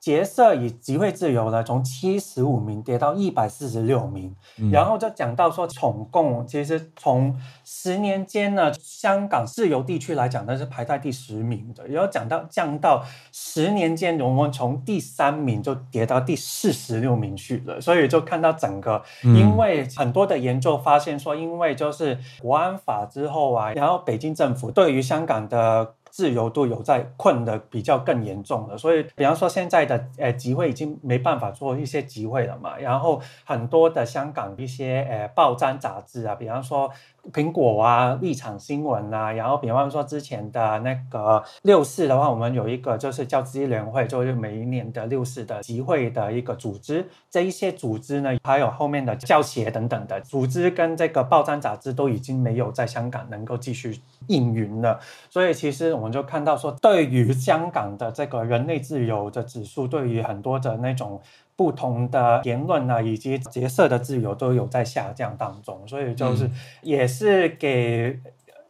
[0.00, 11.86] 角色与集会自由呢，从七十五名跌到一百四十六名，嗯、然后就讲到说，总共其实从十年间呢，香港自由地区来讲，那是排在第十名的。
[11.88, 17.80] 然后讲到降到十年间，我们从第三名就跌到第四十六名去了。
[17.80, 25.94] 所以就看到整个，因为很多的研究发现说，因为就是国安法之后啊，然后北京政府对于香港的。
[26.18, 36.90] 自由度有在困的比较更严重了，所以比方说现在的呃集会已经没办法做一些集会了嘛，然后很多的香港一些呃报章杂志啊，比方说。
[37.32, 47.06] 苹果啊，立场新闻啊，然后比方说之前的那个六四的话，我们有一个就是叫支联会，就是每一年的六四的集会的一个组织。
[47.30, 54.98] 这一些组织呢，还有后面的教协等等的组织，跟这个报章杂志都已经没有在香港能够继续运营了。
[55.28, 61.20] 所以其实我们就看到说，对于香港的这个人类自由的指数，对于很多的那种。
[61.58, 66.48] 不同的言论啊，以及角色的自由都有在下降当中，所以就是
[66.82, 68.16] 也是给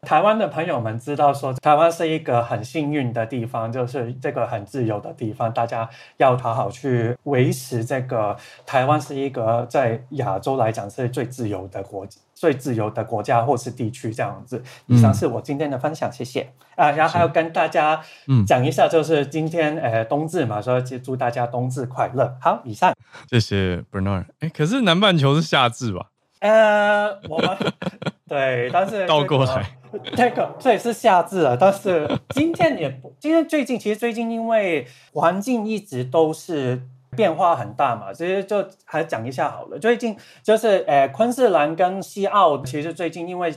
[0.01, 5.87] 台湾的朋友们知道说，台湾是一个很幸运的地方，就是这个很自由的地方，大家
[6.17, 8.35] 要好好去维持这个
[8.65, 12.19] 台湾是一个在亚洲来讲是最自由的国家。
[12.39, 14.63] 最自由的国家或是地区这样子。
[14.87, 16.93] 以上是我今天的分享，谢谢啊。
[16.93, 18.01] 然后还要跟大家
[18.47, 22.37] 讲一下，就是今天呃冬至嘛，所以祝大家冬至快乐。
[22.41, 22.95] 好，以上。
[23.29, 24.27] 谢谢 Bernard。
[24.39, 26.11] 哎，可是南半球是夏至吧？
[26.39, 27.57] 呃，我们
[28.29, 29.77] 对，但是倒过来，
[30.15, 31.57] 这个这也是夏至啊。
[31.59, 36.83] 但是今天也不，今天最近其实最近因为环境一直都是。
[37.17, 39.79] 变化很大嘛，其实就还讲一下好了。
[39.79, 43.55] 最近就是，呃，昆士兰跟西澳，其实最近因为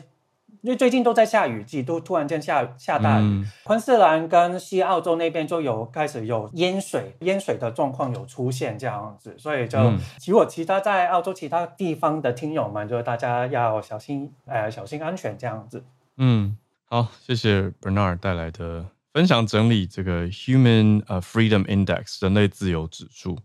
[0.61, 3.23] 因为最近都在下雨季，都突然间下下大雨。
[3.23, 9.79] 嗯、昆士兰跟西澳洲那边就有开始有淹水，淹水的状况有出现这样子，所以就
[10.27, 15.83] 如果其他在澳洲其他地方的听友们，就大家要小心，呃，小心安全这样子。
[16.17, 18.85] 嗯，好，谢谢 Bernard 带来的。
[19.13, 23.37] 分享整理这个 Human 呃 Freedom Index 人类自由指数，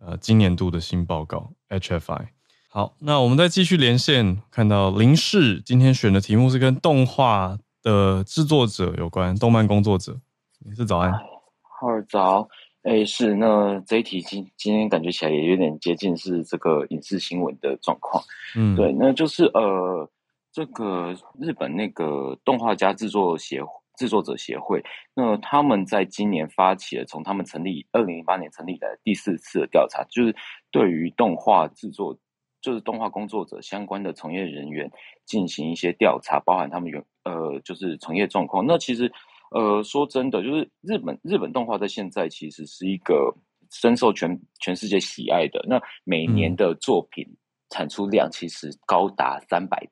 [0.00, 2.26] 呃，今年度的新报告 HFI。
[2.68, 10.20] 好，那我们再继续连线，看到林氏今天选的题目是跟动画的制作者有关，动漫工作者。
[10.58, 12.46] 你是早安，好早。
[12.82, 18.22] 哎，是那这一题今今天感觉起来也有点接近是这个影视新闻的状况。
[18.54, 20.08] 嗯，对，那就是呃，
[20.52, 23.70] 这个日本那个动画家制作协会。
[23.98, 24.80] 制作者协会，
[25.12, 30.34] 那他们在今年发起了从他们成立二零零八年成立的第四次的调查，就是
[30.70, 32.16] 对于动画制作，
[32.62, 34.88] 就是动画工作者相关的从业人员
[35.26, 38.64] 进行一些调查，包含他们原呃就是从业状况。
[38.64, 39.12] 那其实
[39.50, 43.34] 呃说真的，就是日本日本动画在现在其实是一个
[43.72, 47.26] 深受全全世界喜爱的，那每年的作品
[47.68, 49.88] 产出量其实高达三百。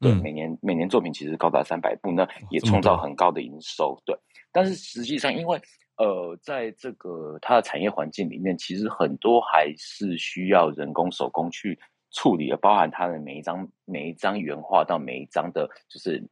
[0.00, 4.00] 对，每年每年作品其实高达三百部，那也创造很高的营收。
[4.06, 4.16] 对，
[4.50, 5.60] 但是实际上，因为
[5.96, 11.78] 呃，在这个它的产业环境里面，其实很多还是需要人工手工去
[12.12, 16.26] 处理的，包含它的每一张每一张原画到每一张的，就是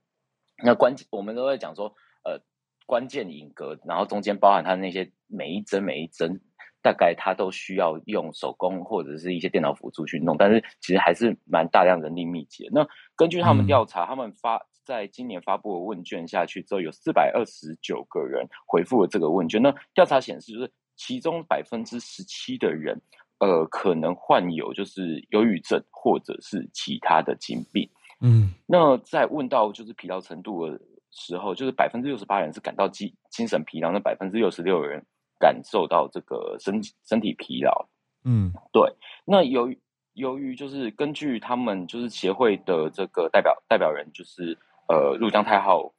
[0.65, 1.95] 那关键，我们都在讲说，
[2.25, 2.41] 呃，
[2.87, 6.41] 关键影格，然后中间包含它的那些每一帧每一帧。
[6.83, 12.71] 大概他都需要用手工或者是一些电脑辅助去弄，但是其实还是蛮大量人力密集的。
[12.73, 19.61] 那根据他们调查，嗯、他们发在今年发布的问卷下去之后，有四百二十九个人回复了这个问卷。
[19.61, 22.99] 那调查显示，就是其中百分之十七的人，
[23.41, 27.89] 呃，可能患有就是忧郁症或者是其他的疾病。
[28.21, 35.05] 嗯，那在问到就是疲劳程度的时候，就是百分之六十八人是感到精精神疲劳，那百分之六十六的人。
[35.39, 37.87] 感受到这个身身体疲劳，
[38.25, 38.93] 嗯，对。
[39.25, 39.79] 那由于
[40.15, 44.59] 由于就是根据他们就是协会的这个代表代表人，就是
[44.89, 45.93] 呃入江太浩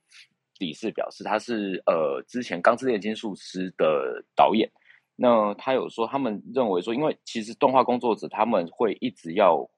[0.60, 4.70] 理事表示，他是呃之前《钢之炼金术师》的导演。
[5.16, 9.70] 那他有说，他们认为说，因为其实动画工作者他们会一直要。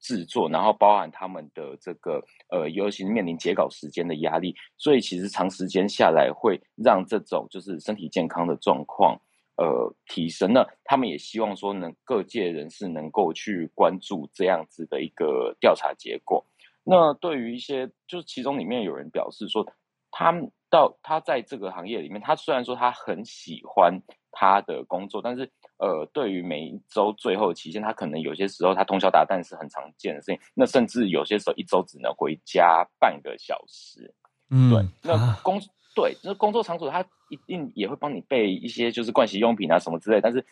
[0.00, 9.20] 制作，然后包含他们的这个呃，尤其是面临截稿时间的压力，所以其实长时间下来会让这种就是身体健康的状况
[9.56, 10.52] 呃提升。
[10.52, 16.44] 那他们也希望说，能各界人士能够去关注这样子的一个调查结果。
[16.82, 19.66] 那对于一些，就是其中里面有人表示说，
[20.10, 24.00] 他们到他在这个行业里面，他虽然说他很喜欢
[24.32, 25.50] 他的工作，但是。
[25.80, 30.38] 呃，对于每一周最后期限，他可能有些时候他通宵达旦是很常见的事情。
[30.54, 34.14] 那甚至有些时候一周只能回家半个小时。
[34.50, 34.86] 嗯，对。
[35.02, 35.58] 那工
[35.94, 37.00] 对，就是工作场所，他
[37.30, 40.20] 一定也会帮你备一些就是盥洗用品啊什么之类。
[40.20, 40.44] 但是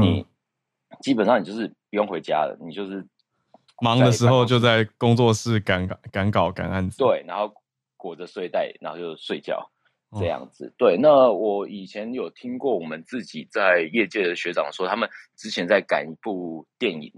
[0.00, 0.26] 你
[1.00, 3.04] 基本上你就是不用回家了，你就是
[3.80, 6.98] 忙的时候就在工作室赶赶稿赶案子。
[6.98, 7.50] 对，然后
[7.96, 9.70] 裹着睡袋，然后就睡觉
[10.18, 10.72] 这样子。
[10.76, 17.12] 对，那我以前有听过我们自己在业界的学长说，他们之前在赶一部电影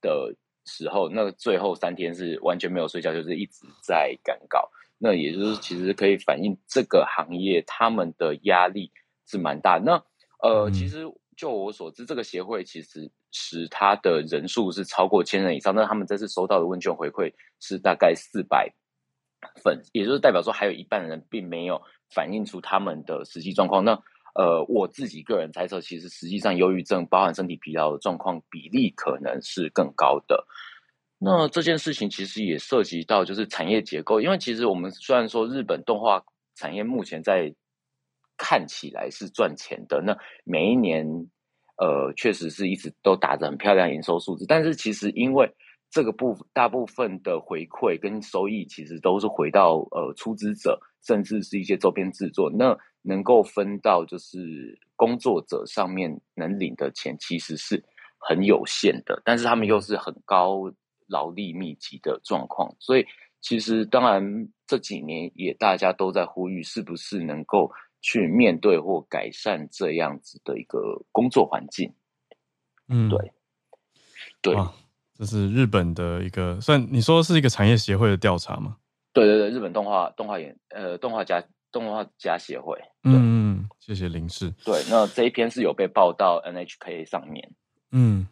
[0.00, 0.34] 的
[0.66, 4.70] 时候，那最后三天是完全没有睡觉，就是一直在赶稿。
[4.98, 8.92] 那也就是其实可以反映这个行业他们的压力
[9.26, 9.78] 是蛮大。
[9.78, 9.94] 那
[10.42, 15.74] 呃，嗯、其实就我所知，这个协会其实使他的人数是超过千人以上。
[15.74, 18.70] 那他们这次收到的问卷回馈是大概四百
[19.62, 21.80] 份，也就是代表说还有一半人并没有
[22.10, 23.84] 反映出他们的实际状况。
[23.84, 23.92] 那
[24.32, 30.46] 呃，我自己个人猜测，其实实际上忧郁症包含身体疲劳的状况比例可能是更高的。
[31.18, 36.22] 那这件事情其实也涉及到就是产业结构，因为其实我们虽然说日本动画
[36.54, 37.54] 产业目前在
[38.38, 41.04] 看起来是赚钱的，那每一年
[41.76, 45.52] 呃确实是一直都打着很漂亮营收数字，但是其实因为
[45.90, 57.84] 这个部大部分的回馈跟收益其实都是回到呃出资者，甚至是一些周边制作，那能够分到就是工作者上面能领的钱其实是
[58.18, 60.72] 很有限的，但是他们又是很高。
[61.12, 63.04] 劳力密集的状况，所以
[63.40, 67.68] 其实当然这几年也大家都在呼吁，是不是能够
[68.00, 71.92] 去面对或改善这样子的一个工作环境？
[72.86, 73.32] 嗯，对，
[74.40, 74.54] 对，
[75.20, 78.76] 这是日本的一个算你说是一个产业协会的调查吗？
[79.12, 82.80] 对对对，日本动画动画演呃动画家动画家协会。
[83.04, 84.50] 嗯，谢谢林氏。
[84.64, 87.50] 对，那这一篇是有被报到 NHK 上面。
[87.92, 88.28] 嗯，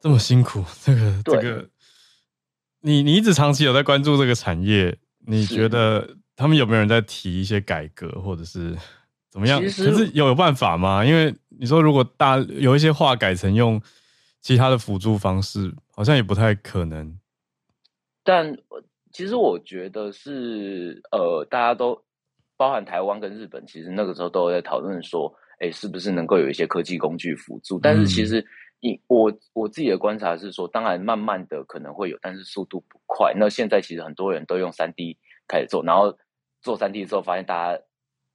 [0.00, 1.68] 这么辛苦， 这个这个。
[2.80, 8.76] 你你一直长期有在关注这个产业，你觉得他们有没有人在提一些改革，或者是
[9.30, 9.60] 怎么样？
[9.62, 11.04] 可是有有办法吗？
[11.04, 13.80] 因为你说如果大有一些话改成用
[14.40, 17.18] 其他的辅助方式，好像也不太可能。
[18.22, 18.56] 但
[19.12, 22.00] 其实我觉得是呃，大家都
[22.56, 27.80] 包含台湾跟日本，其实那个时候都在讨论说，哎，是不是能够有一些科技工具辅助？
[27.80, 28.40] 但是其实。
[28.40, 28.46] 嗯
[28.80, 33.34] 以我我自己的观察是说，当然慢慢的可能会有，但是速度不快。
[33.34, 35.18] 那现在其实很多人都用三 D
[35.48, 36.16] 开始做，然后
[36.62, 37.82] 做三 D 之后，发现大家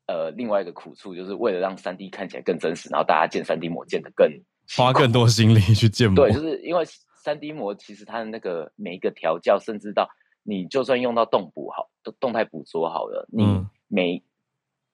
[0.06, 4.30] 呃另外一个苦处就是为了让三 D 看起来更真实，然后大家建三 D 模建的更
[4.76, 6.16] 花更多心力去建模。
[6.18, 6.84] 对，就是因为
[7.24, 10.10] 三 D 膜其实它的那个每一个调教，甚至到
[10.44, 13.44] 你就算用到动捕好，动态捕捉好了，你
[13.88, 14.22] 每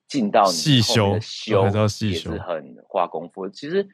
[0.08, 1.64] 进到你后面的修
[2.08, 3.50] 也是很花功夫。
[3.50, 3.88] 其实。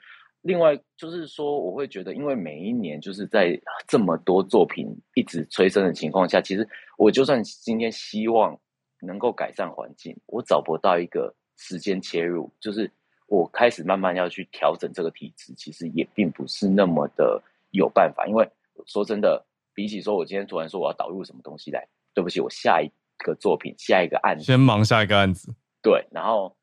[0.48, 6.70] 另外就是说，我会觉得，因为每一年就是在这么多作品一直催生的情况下，其实
[7.00, 8.56] 我就算今天希望
[9.02, 12.92] 能够改善环境，我找不到一个时间切入，就是
[13.26, 17.42] 我开始慢慢要去调整这个体质，其实也并不是那么的
[17.76, 18.26] 有办法。
[18.28, 18.50] 因为
[18.88, 26.56] 说真的，比起说我今天突然说我要导入什么东西来，对不起，我下一个作品、下一个案子，先忙下一个案子，对，然后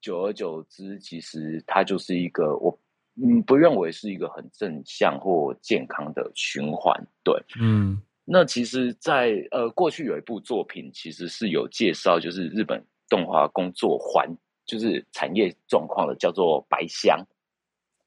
[0.00, 2.78] 久而久之，其实它就是一个我。
[3.18, 6.94] 嗯，不认为是一个很正向或健康的循环。
[7.24, 14.28] 对，嗯，那其实在，在呃过去有一部作品，其实是有介绍，就是日本动画工作环，
[14.66, 17.18] 就是产业状况的，叫做《白箱》。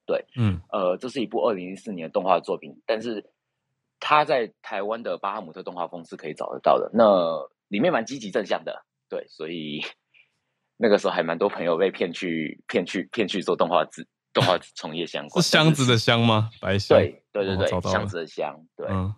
[0.09, 3.29] 对，嗯，呃，这是一部二零一四年的动画作品，但是
[3.99, 6.89] 它在台湾的巴哈姆特动画风是可以找得到的。
[6.91, 9.83] 那里面蛮积极正向的，对，所以
[10.77, 14.07] 那个时候还蛮多朋友被骗去骗去骗去做动画制。
[14.33, 16.49] 动画 从业相关，是箱子的箱吗？
[16.59, 16.97] 白箱？
[16.97, 18.59] 对对对对，箱子的箱。
[18.75, 19.13] 对，嗯、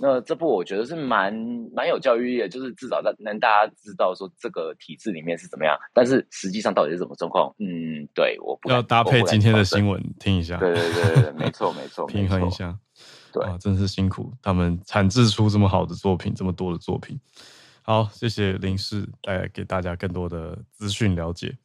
[0.00, 1.32] 那这部我觉得是蛮
[1.74, 7.54] 蛮有教育意义的，就是至少让能大家知道说这个体制里面是怎么样，但是实际上到底是什么状况？
[7.58, 10.56] 嗯，对，我不要搭配今天的新闻听一下。
[10.56, 12.78] 对对对对，没错没错， 平衡一下。
[13.32, 17.20] 对，真是辛苦他们产制出这么好的作品，这么多的作品。
[17.82, 21.56] 好，谢谢林氏带来给大家更多的资讯了解。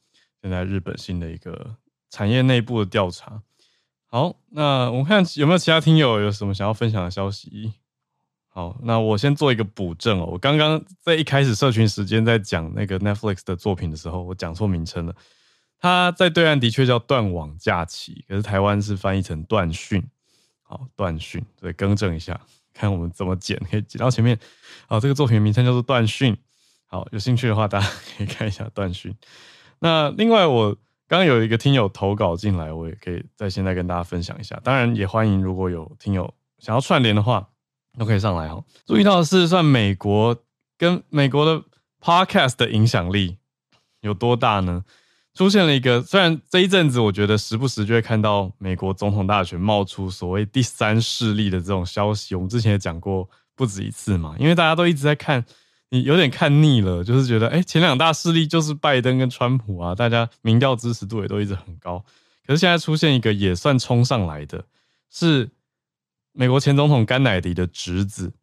[0.41, 1.75] 现在日本新的一个。
[2.11, 3.41] 产业内部的调查，
[4.05, 7.73] 好，那我们看有没有其他听友有什么想要分享的消息。
[8.55, 15.13] 好，那我先做一个补正哦，我刚刚在一开始社群时间在讲那个 Netflix 的作品的时候，我讲错名称了。
[15.77, 20.01] 它在对岸的确叫《断网假期》，可是台湾是翻译成《断讯》。
[20.63, 22.39] 好，《断讯》对，更正一下，
[22.73, 24.39] 看我们怎么剪，可以剪到前面。
[24.87, 26.33] 好，这个作品名称叫做《断讯》。
[26.85, 27.87] 好，有兴趣的话，大家
[28.17, 29.11] 可以看一下《断讯》。
[29.79, 30.77] 那另外我。
[31.07, 34.59] 刚刚有一个听友投稿进来，我也可以在现在跟大家分享一下。
[34.63, 37.47] 当然，也欢迎如果有听友想要串联的话，
[37.97, 38.63] 都可以上来哦。
[38.85, 40.35] 注意到的是，算美国
[40.77, 41.63] 跟美国的
[42.01, 43.37] Podcast 的影响力
[44.01, 44.83] 有多大呢？
[45.33, 55.43] 出现了一个，虽然这一阵子我觉得时不时就会看到美国总统大选冒出所谓第三势力的这种消息，我们之前也讲过不止一次嘛，因为大家都一直在看，
[55.89, 61.99] 你有点看腻了，就是觉得哎，前两大势力就是拜登跟川普啊，大家民调支持度也都一直很高，
[62.47, 64.63] 可是现在出现一个也算冲上来的，
[65.09, 65.49] 是
[66.35, 68.33] 美国前总统甘乃迪的侄子，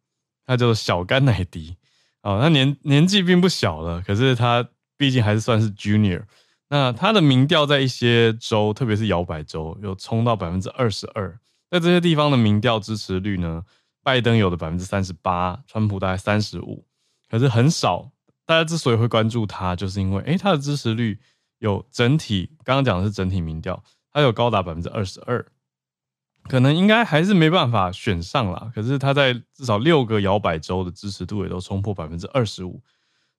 [0.45, 1.77] 他叫做小甘乃迪。
[2.23, 4.67] 哦，他年年纪并不小了，可是他
[4.97, 6.23] 毕竟还是算是 junior。
[6.69, 11.37] 那他的民调在一些州，特别是摇摆州，有冲到百分之二十二。
[11.69, 13.63] 在这些地方的民调支持率呢，
[14.01, 16.85] 拜登有的百分之三十八，川普大概三十五。
[17.29, 18.11] 可是很少，
[18.45, 21.19] 大家之所以会关注他，就是因为，诶、他的支持率
[21.59, 25.45] 有整体，刚刚讲的是整体民调，他有高达百分之二十二。
[26.49, 32.81] 可能应该还是没办法选上啦，可是他在至少六个摇摆州的支持度也都冲破百分之二十五，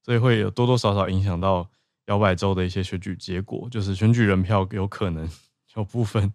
[0.03, 1.69] 所以会有多多少少影响到
[2.07, 5.29] 摇摆州的一些选举结果，就是选举人票有可能
[5.75, 6.33] 有部分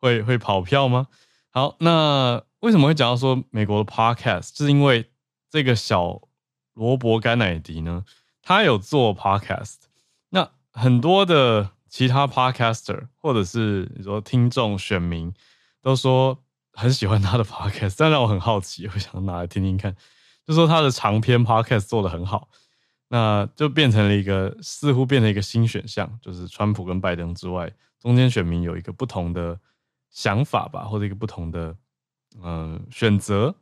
[0.00, 1.06] 会 会跑票吗？
[1.50, 4.56] 好，那为什么会讲到说美国的 podcast？
[4.56, 5.10] 是因为
[5.50, 6.22] 这个小
[6.72, 8.04] 罗伯甘乃迪呢，
[8.40, 9.76] 他有做 podcast，
[10.30, 15.34] 那很多的其他 podcaster 或者是你说听众选民。
[15.86, 16.36] 都说
[16.72, 19.94] 很喜欢他的 podcast，但让我很好奇，我想拿来听听看。
[20.44, 22.48] 就说他的长篇 podcast 做得很好，
[23.06, 29.60] 那就变成了一个似乎变成一个新选项，就是川普跟拜登之外，中间选民有一个不同的
[30.10, 31.76] 想法吧，或者一个不同的
[32.42, 33.54] 嗯、呃、选择。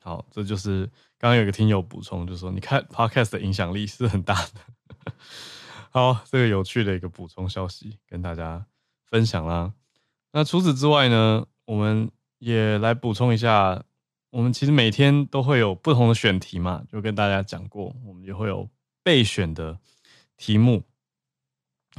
[0.00, 0.86] 好，这就是
[1.18, 5.12] 刚刚有一个听友补充，就是说你看 podcast 的影响力是很大的。
[5.92, 8.64] 好，这个有趣的一个补充消息跟大家
[9.04, 9.74] 分享啦。
[10.32, 13.82] 那除此之外呢，我们也来补充一下，
[14.30, 18.68] 我们其实每天都会有不同的选题嘛，就跟大家讲过，我们也会有
[19.02, 19.78] 备选的
[20.36, 20.84] 题目。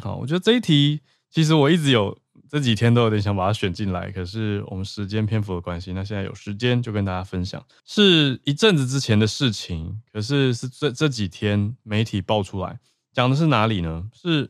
[0.01, 2.17] 好，我觉得这一题其实我一直有
[2.49, 12.79] 这几天都有点想把它选进来，可是我们时间篇幅的关系，那现在有时间就跟大家分享，是一阵子之前的事情，可是是这这几天媒体爆出来，
[13.11, 14.09] 讲的是哪里呢？
[14.13, 14.49] 是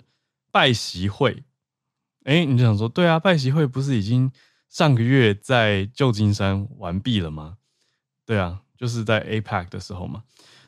[0.52, 1.44] 拜习会。
[2.24, 4.32] 哎、你就想说，对啊，拜习会不是已经
[4.70, 7.58] 上个月在旧金山完毕了吗？
[8.26, 10.24] 对啊，就是在 APEC 的时候嘛。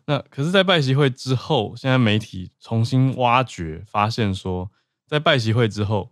[0.05, 4.71] 那可是，在拜习会之后，现在媒体重新挖掘，发现说，
[5.05, 6.11] 在拜习会之后，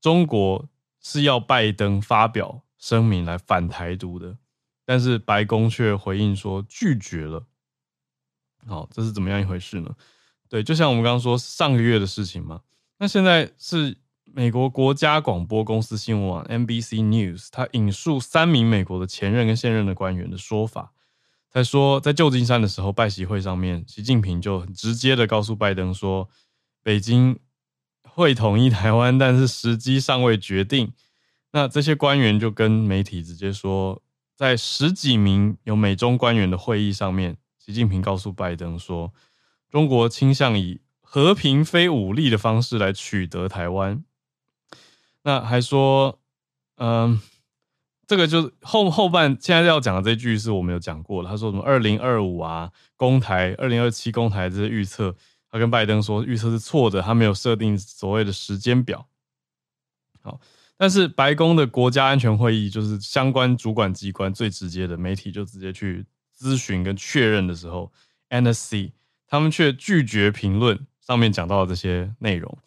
[0.00, 0.68] 中国
[1.00, 4.36] 是要拜登发表声明来反台独的，
[4.84, 7.46] 但是白宫却回应说拒绝了。
[8.66, 9.96] 好，这是怎么样一回事呢？
[10.48, 12.60] 对，就像我们刚刚说上个月的事情嘛。
[12.98, 13.96] 那现在是。
[14.36, 20.92] 美国国家广播公司新闻网 NBC News，他引述三名美国的前任跟现任的官员的说法，
[21.52, 26.28] 他说在旧金山的时候，拜习会上面，习近平就很直接的告诉拜登说，
[26.82, 27.38] 北京
[28.02, 30.92] 会统一台湾，但是时机尚未决定。
[31.52, 34.02] 那这些官员就跟媒体直接说，
[34.34, 39.12] 在十几名有美中官员的会议上面，习近平告诉拜登说，
[39.70, 44.02] 中国倾向以和平非武力的方式来取得台湾。
[45.24, 46.20] 那还说，
[46.76, 47.20] 嗯，
[48.06, 51.30] 这个就是后后半现在要讲的这句是我们有讲过了。
[51.30, 55.16] 他说什么二零二五啊，公台二零二七公台这些预测，
[55.50, 59.06] 他跟拜登说预测是错的，他没有设定所谓的时间表。
[60.20, 60.38] 好，
[60.76, 66.04] 但是白宫的国家安全会议就是相关主管机关最直接的媒体就直接去
[66.38, 67.90] 咨询跟确认的时候
[68.28, 68.92] ，NSC
[69.26, 72.58] 他们却拒绝评论上面讲到的这些内容。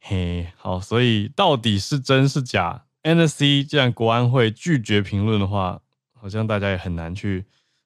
[0.00, 5.80] 嘿，好，所以到底是真是假？NSC 既然国安会拒绝评论的话，
[6.14, 7.44] 好像大家也很难去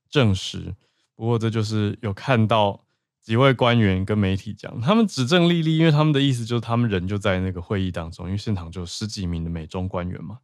[0.09, 0.75] 证实。
[1.15, 2.85] 不过这就是有看到
[3.21, 10.39] 几位官员跟媒体讲，他们指证莉莉，因为他们的意思就是他们人就在那个会议当中，因为现场就有十几名的美中官员嘛。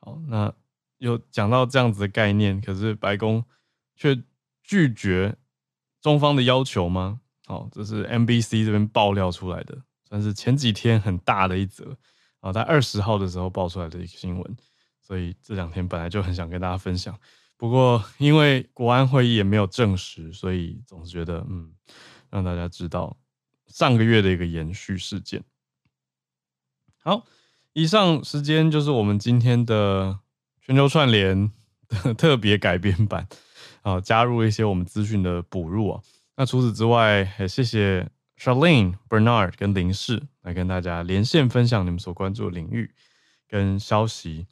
[0.00, 0.52] 好，那
[0.98, 3.44] 有讲到这样子的概念，可是白宫
[3.96, 4.22] 却
[4.62, 5.36] 拒绝
[6.00, 7.20] 中方的要求吗？
[7.46, 9.78] 好，这是 NBC 这边爆料出来的。
[10.16, 11.94] 但是前几天很大的一则
[12.40, 14.56] 啊，在二十号的时候爆出来的一个新闻，
[15.02, 17.14] 所以这两天本来就很想跟大家分享，
[17.58, 21.70] 不过因为国安会议也没有证实，所以总是觉得嗯，
[22.30, 23.14] 让大家知道
[23.66, 25.44] 上个月的一个延续事件。
[27.02, 27.26] 好，
[27.74, 30.18] 以上时间就是我们今天的
[30.62, 31.52] 全球串联
[31.88, 33.28] 的 特别改编版
[33.82, 36.02] 啊，加入一些我们资讯的补入啊。
[36.36, 38.10] 那除此之外，也谢谢。
[38.38, 42.94] Charlene、Bernard 跟林氏来跟大家连线分享你们所关注的领域
[43.48, 44.46] 跟消息。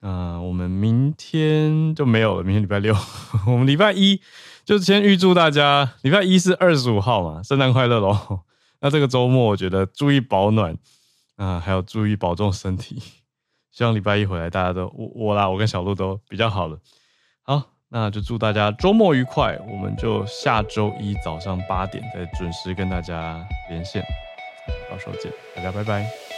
[0.00, 2.92] 那我们明天就没有了，明天礼拜六，
[3.46, 4.20] 我们礼拜一
[4.64, 8.40] 就先预祝大家礼拜一是二十五号嘛，圣诞快乐喽！
[8.82, 10.76] 那这个周末我觉得注意保暖
[11.36, 13.00] 啊，还有注意保重身体。
[13.70, 16.80] 希望礼拜一回来大家都我我啦，我跟小鹿都比较好了。
[17.42, 19.54] 好，那就祝大家周末愉快。
[19.68, 24.02] 我们就下周一早上八点再准时跟大家连线。
[24.90, 26.31] 到时候见，大家拜拜。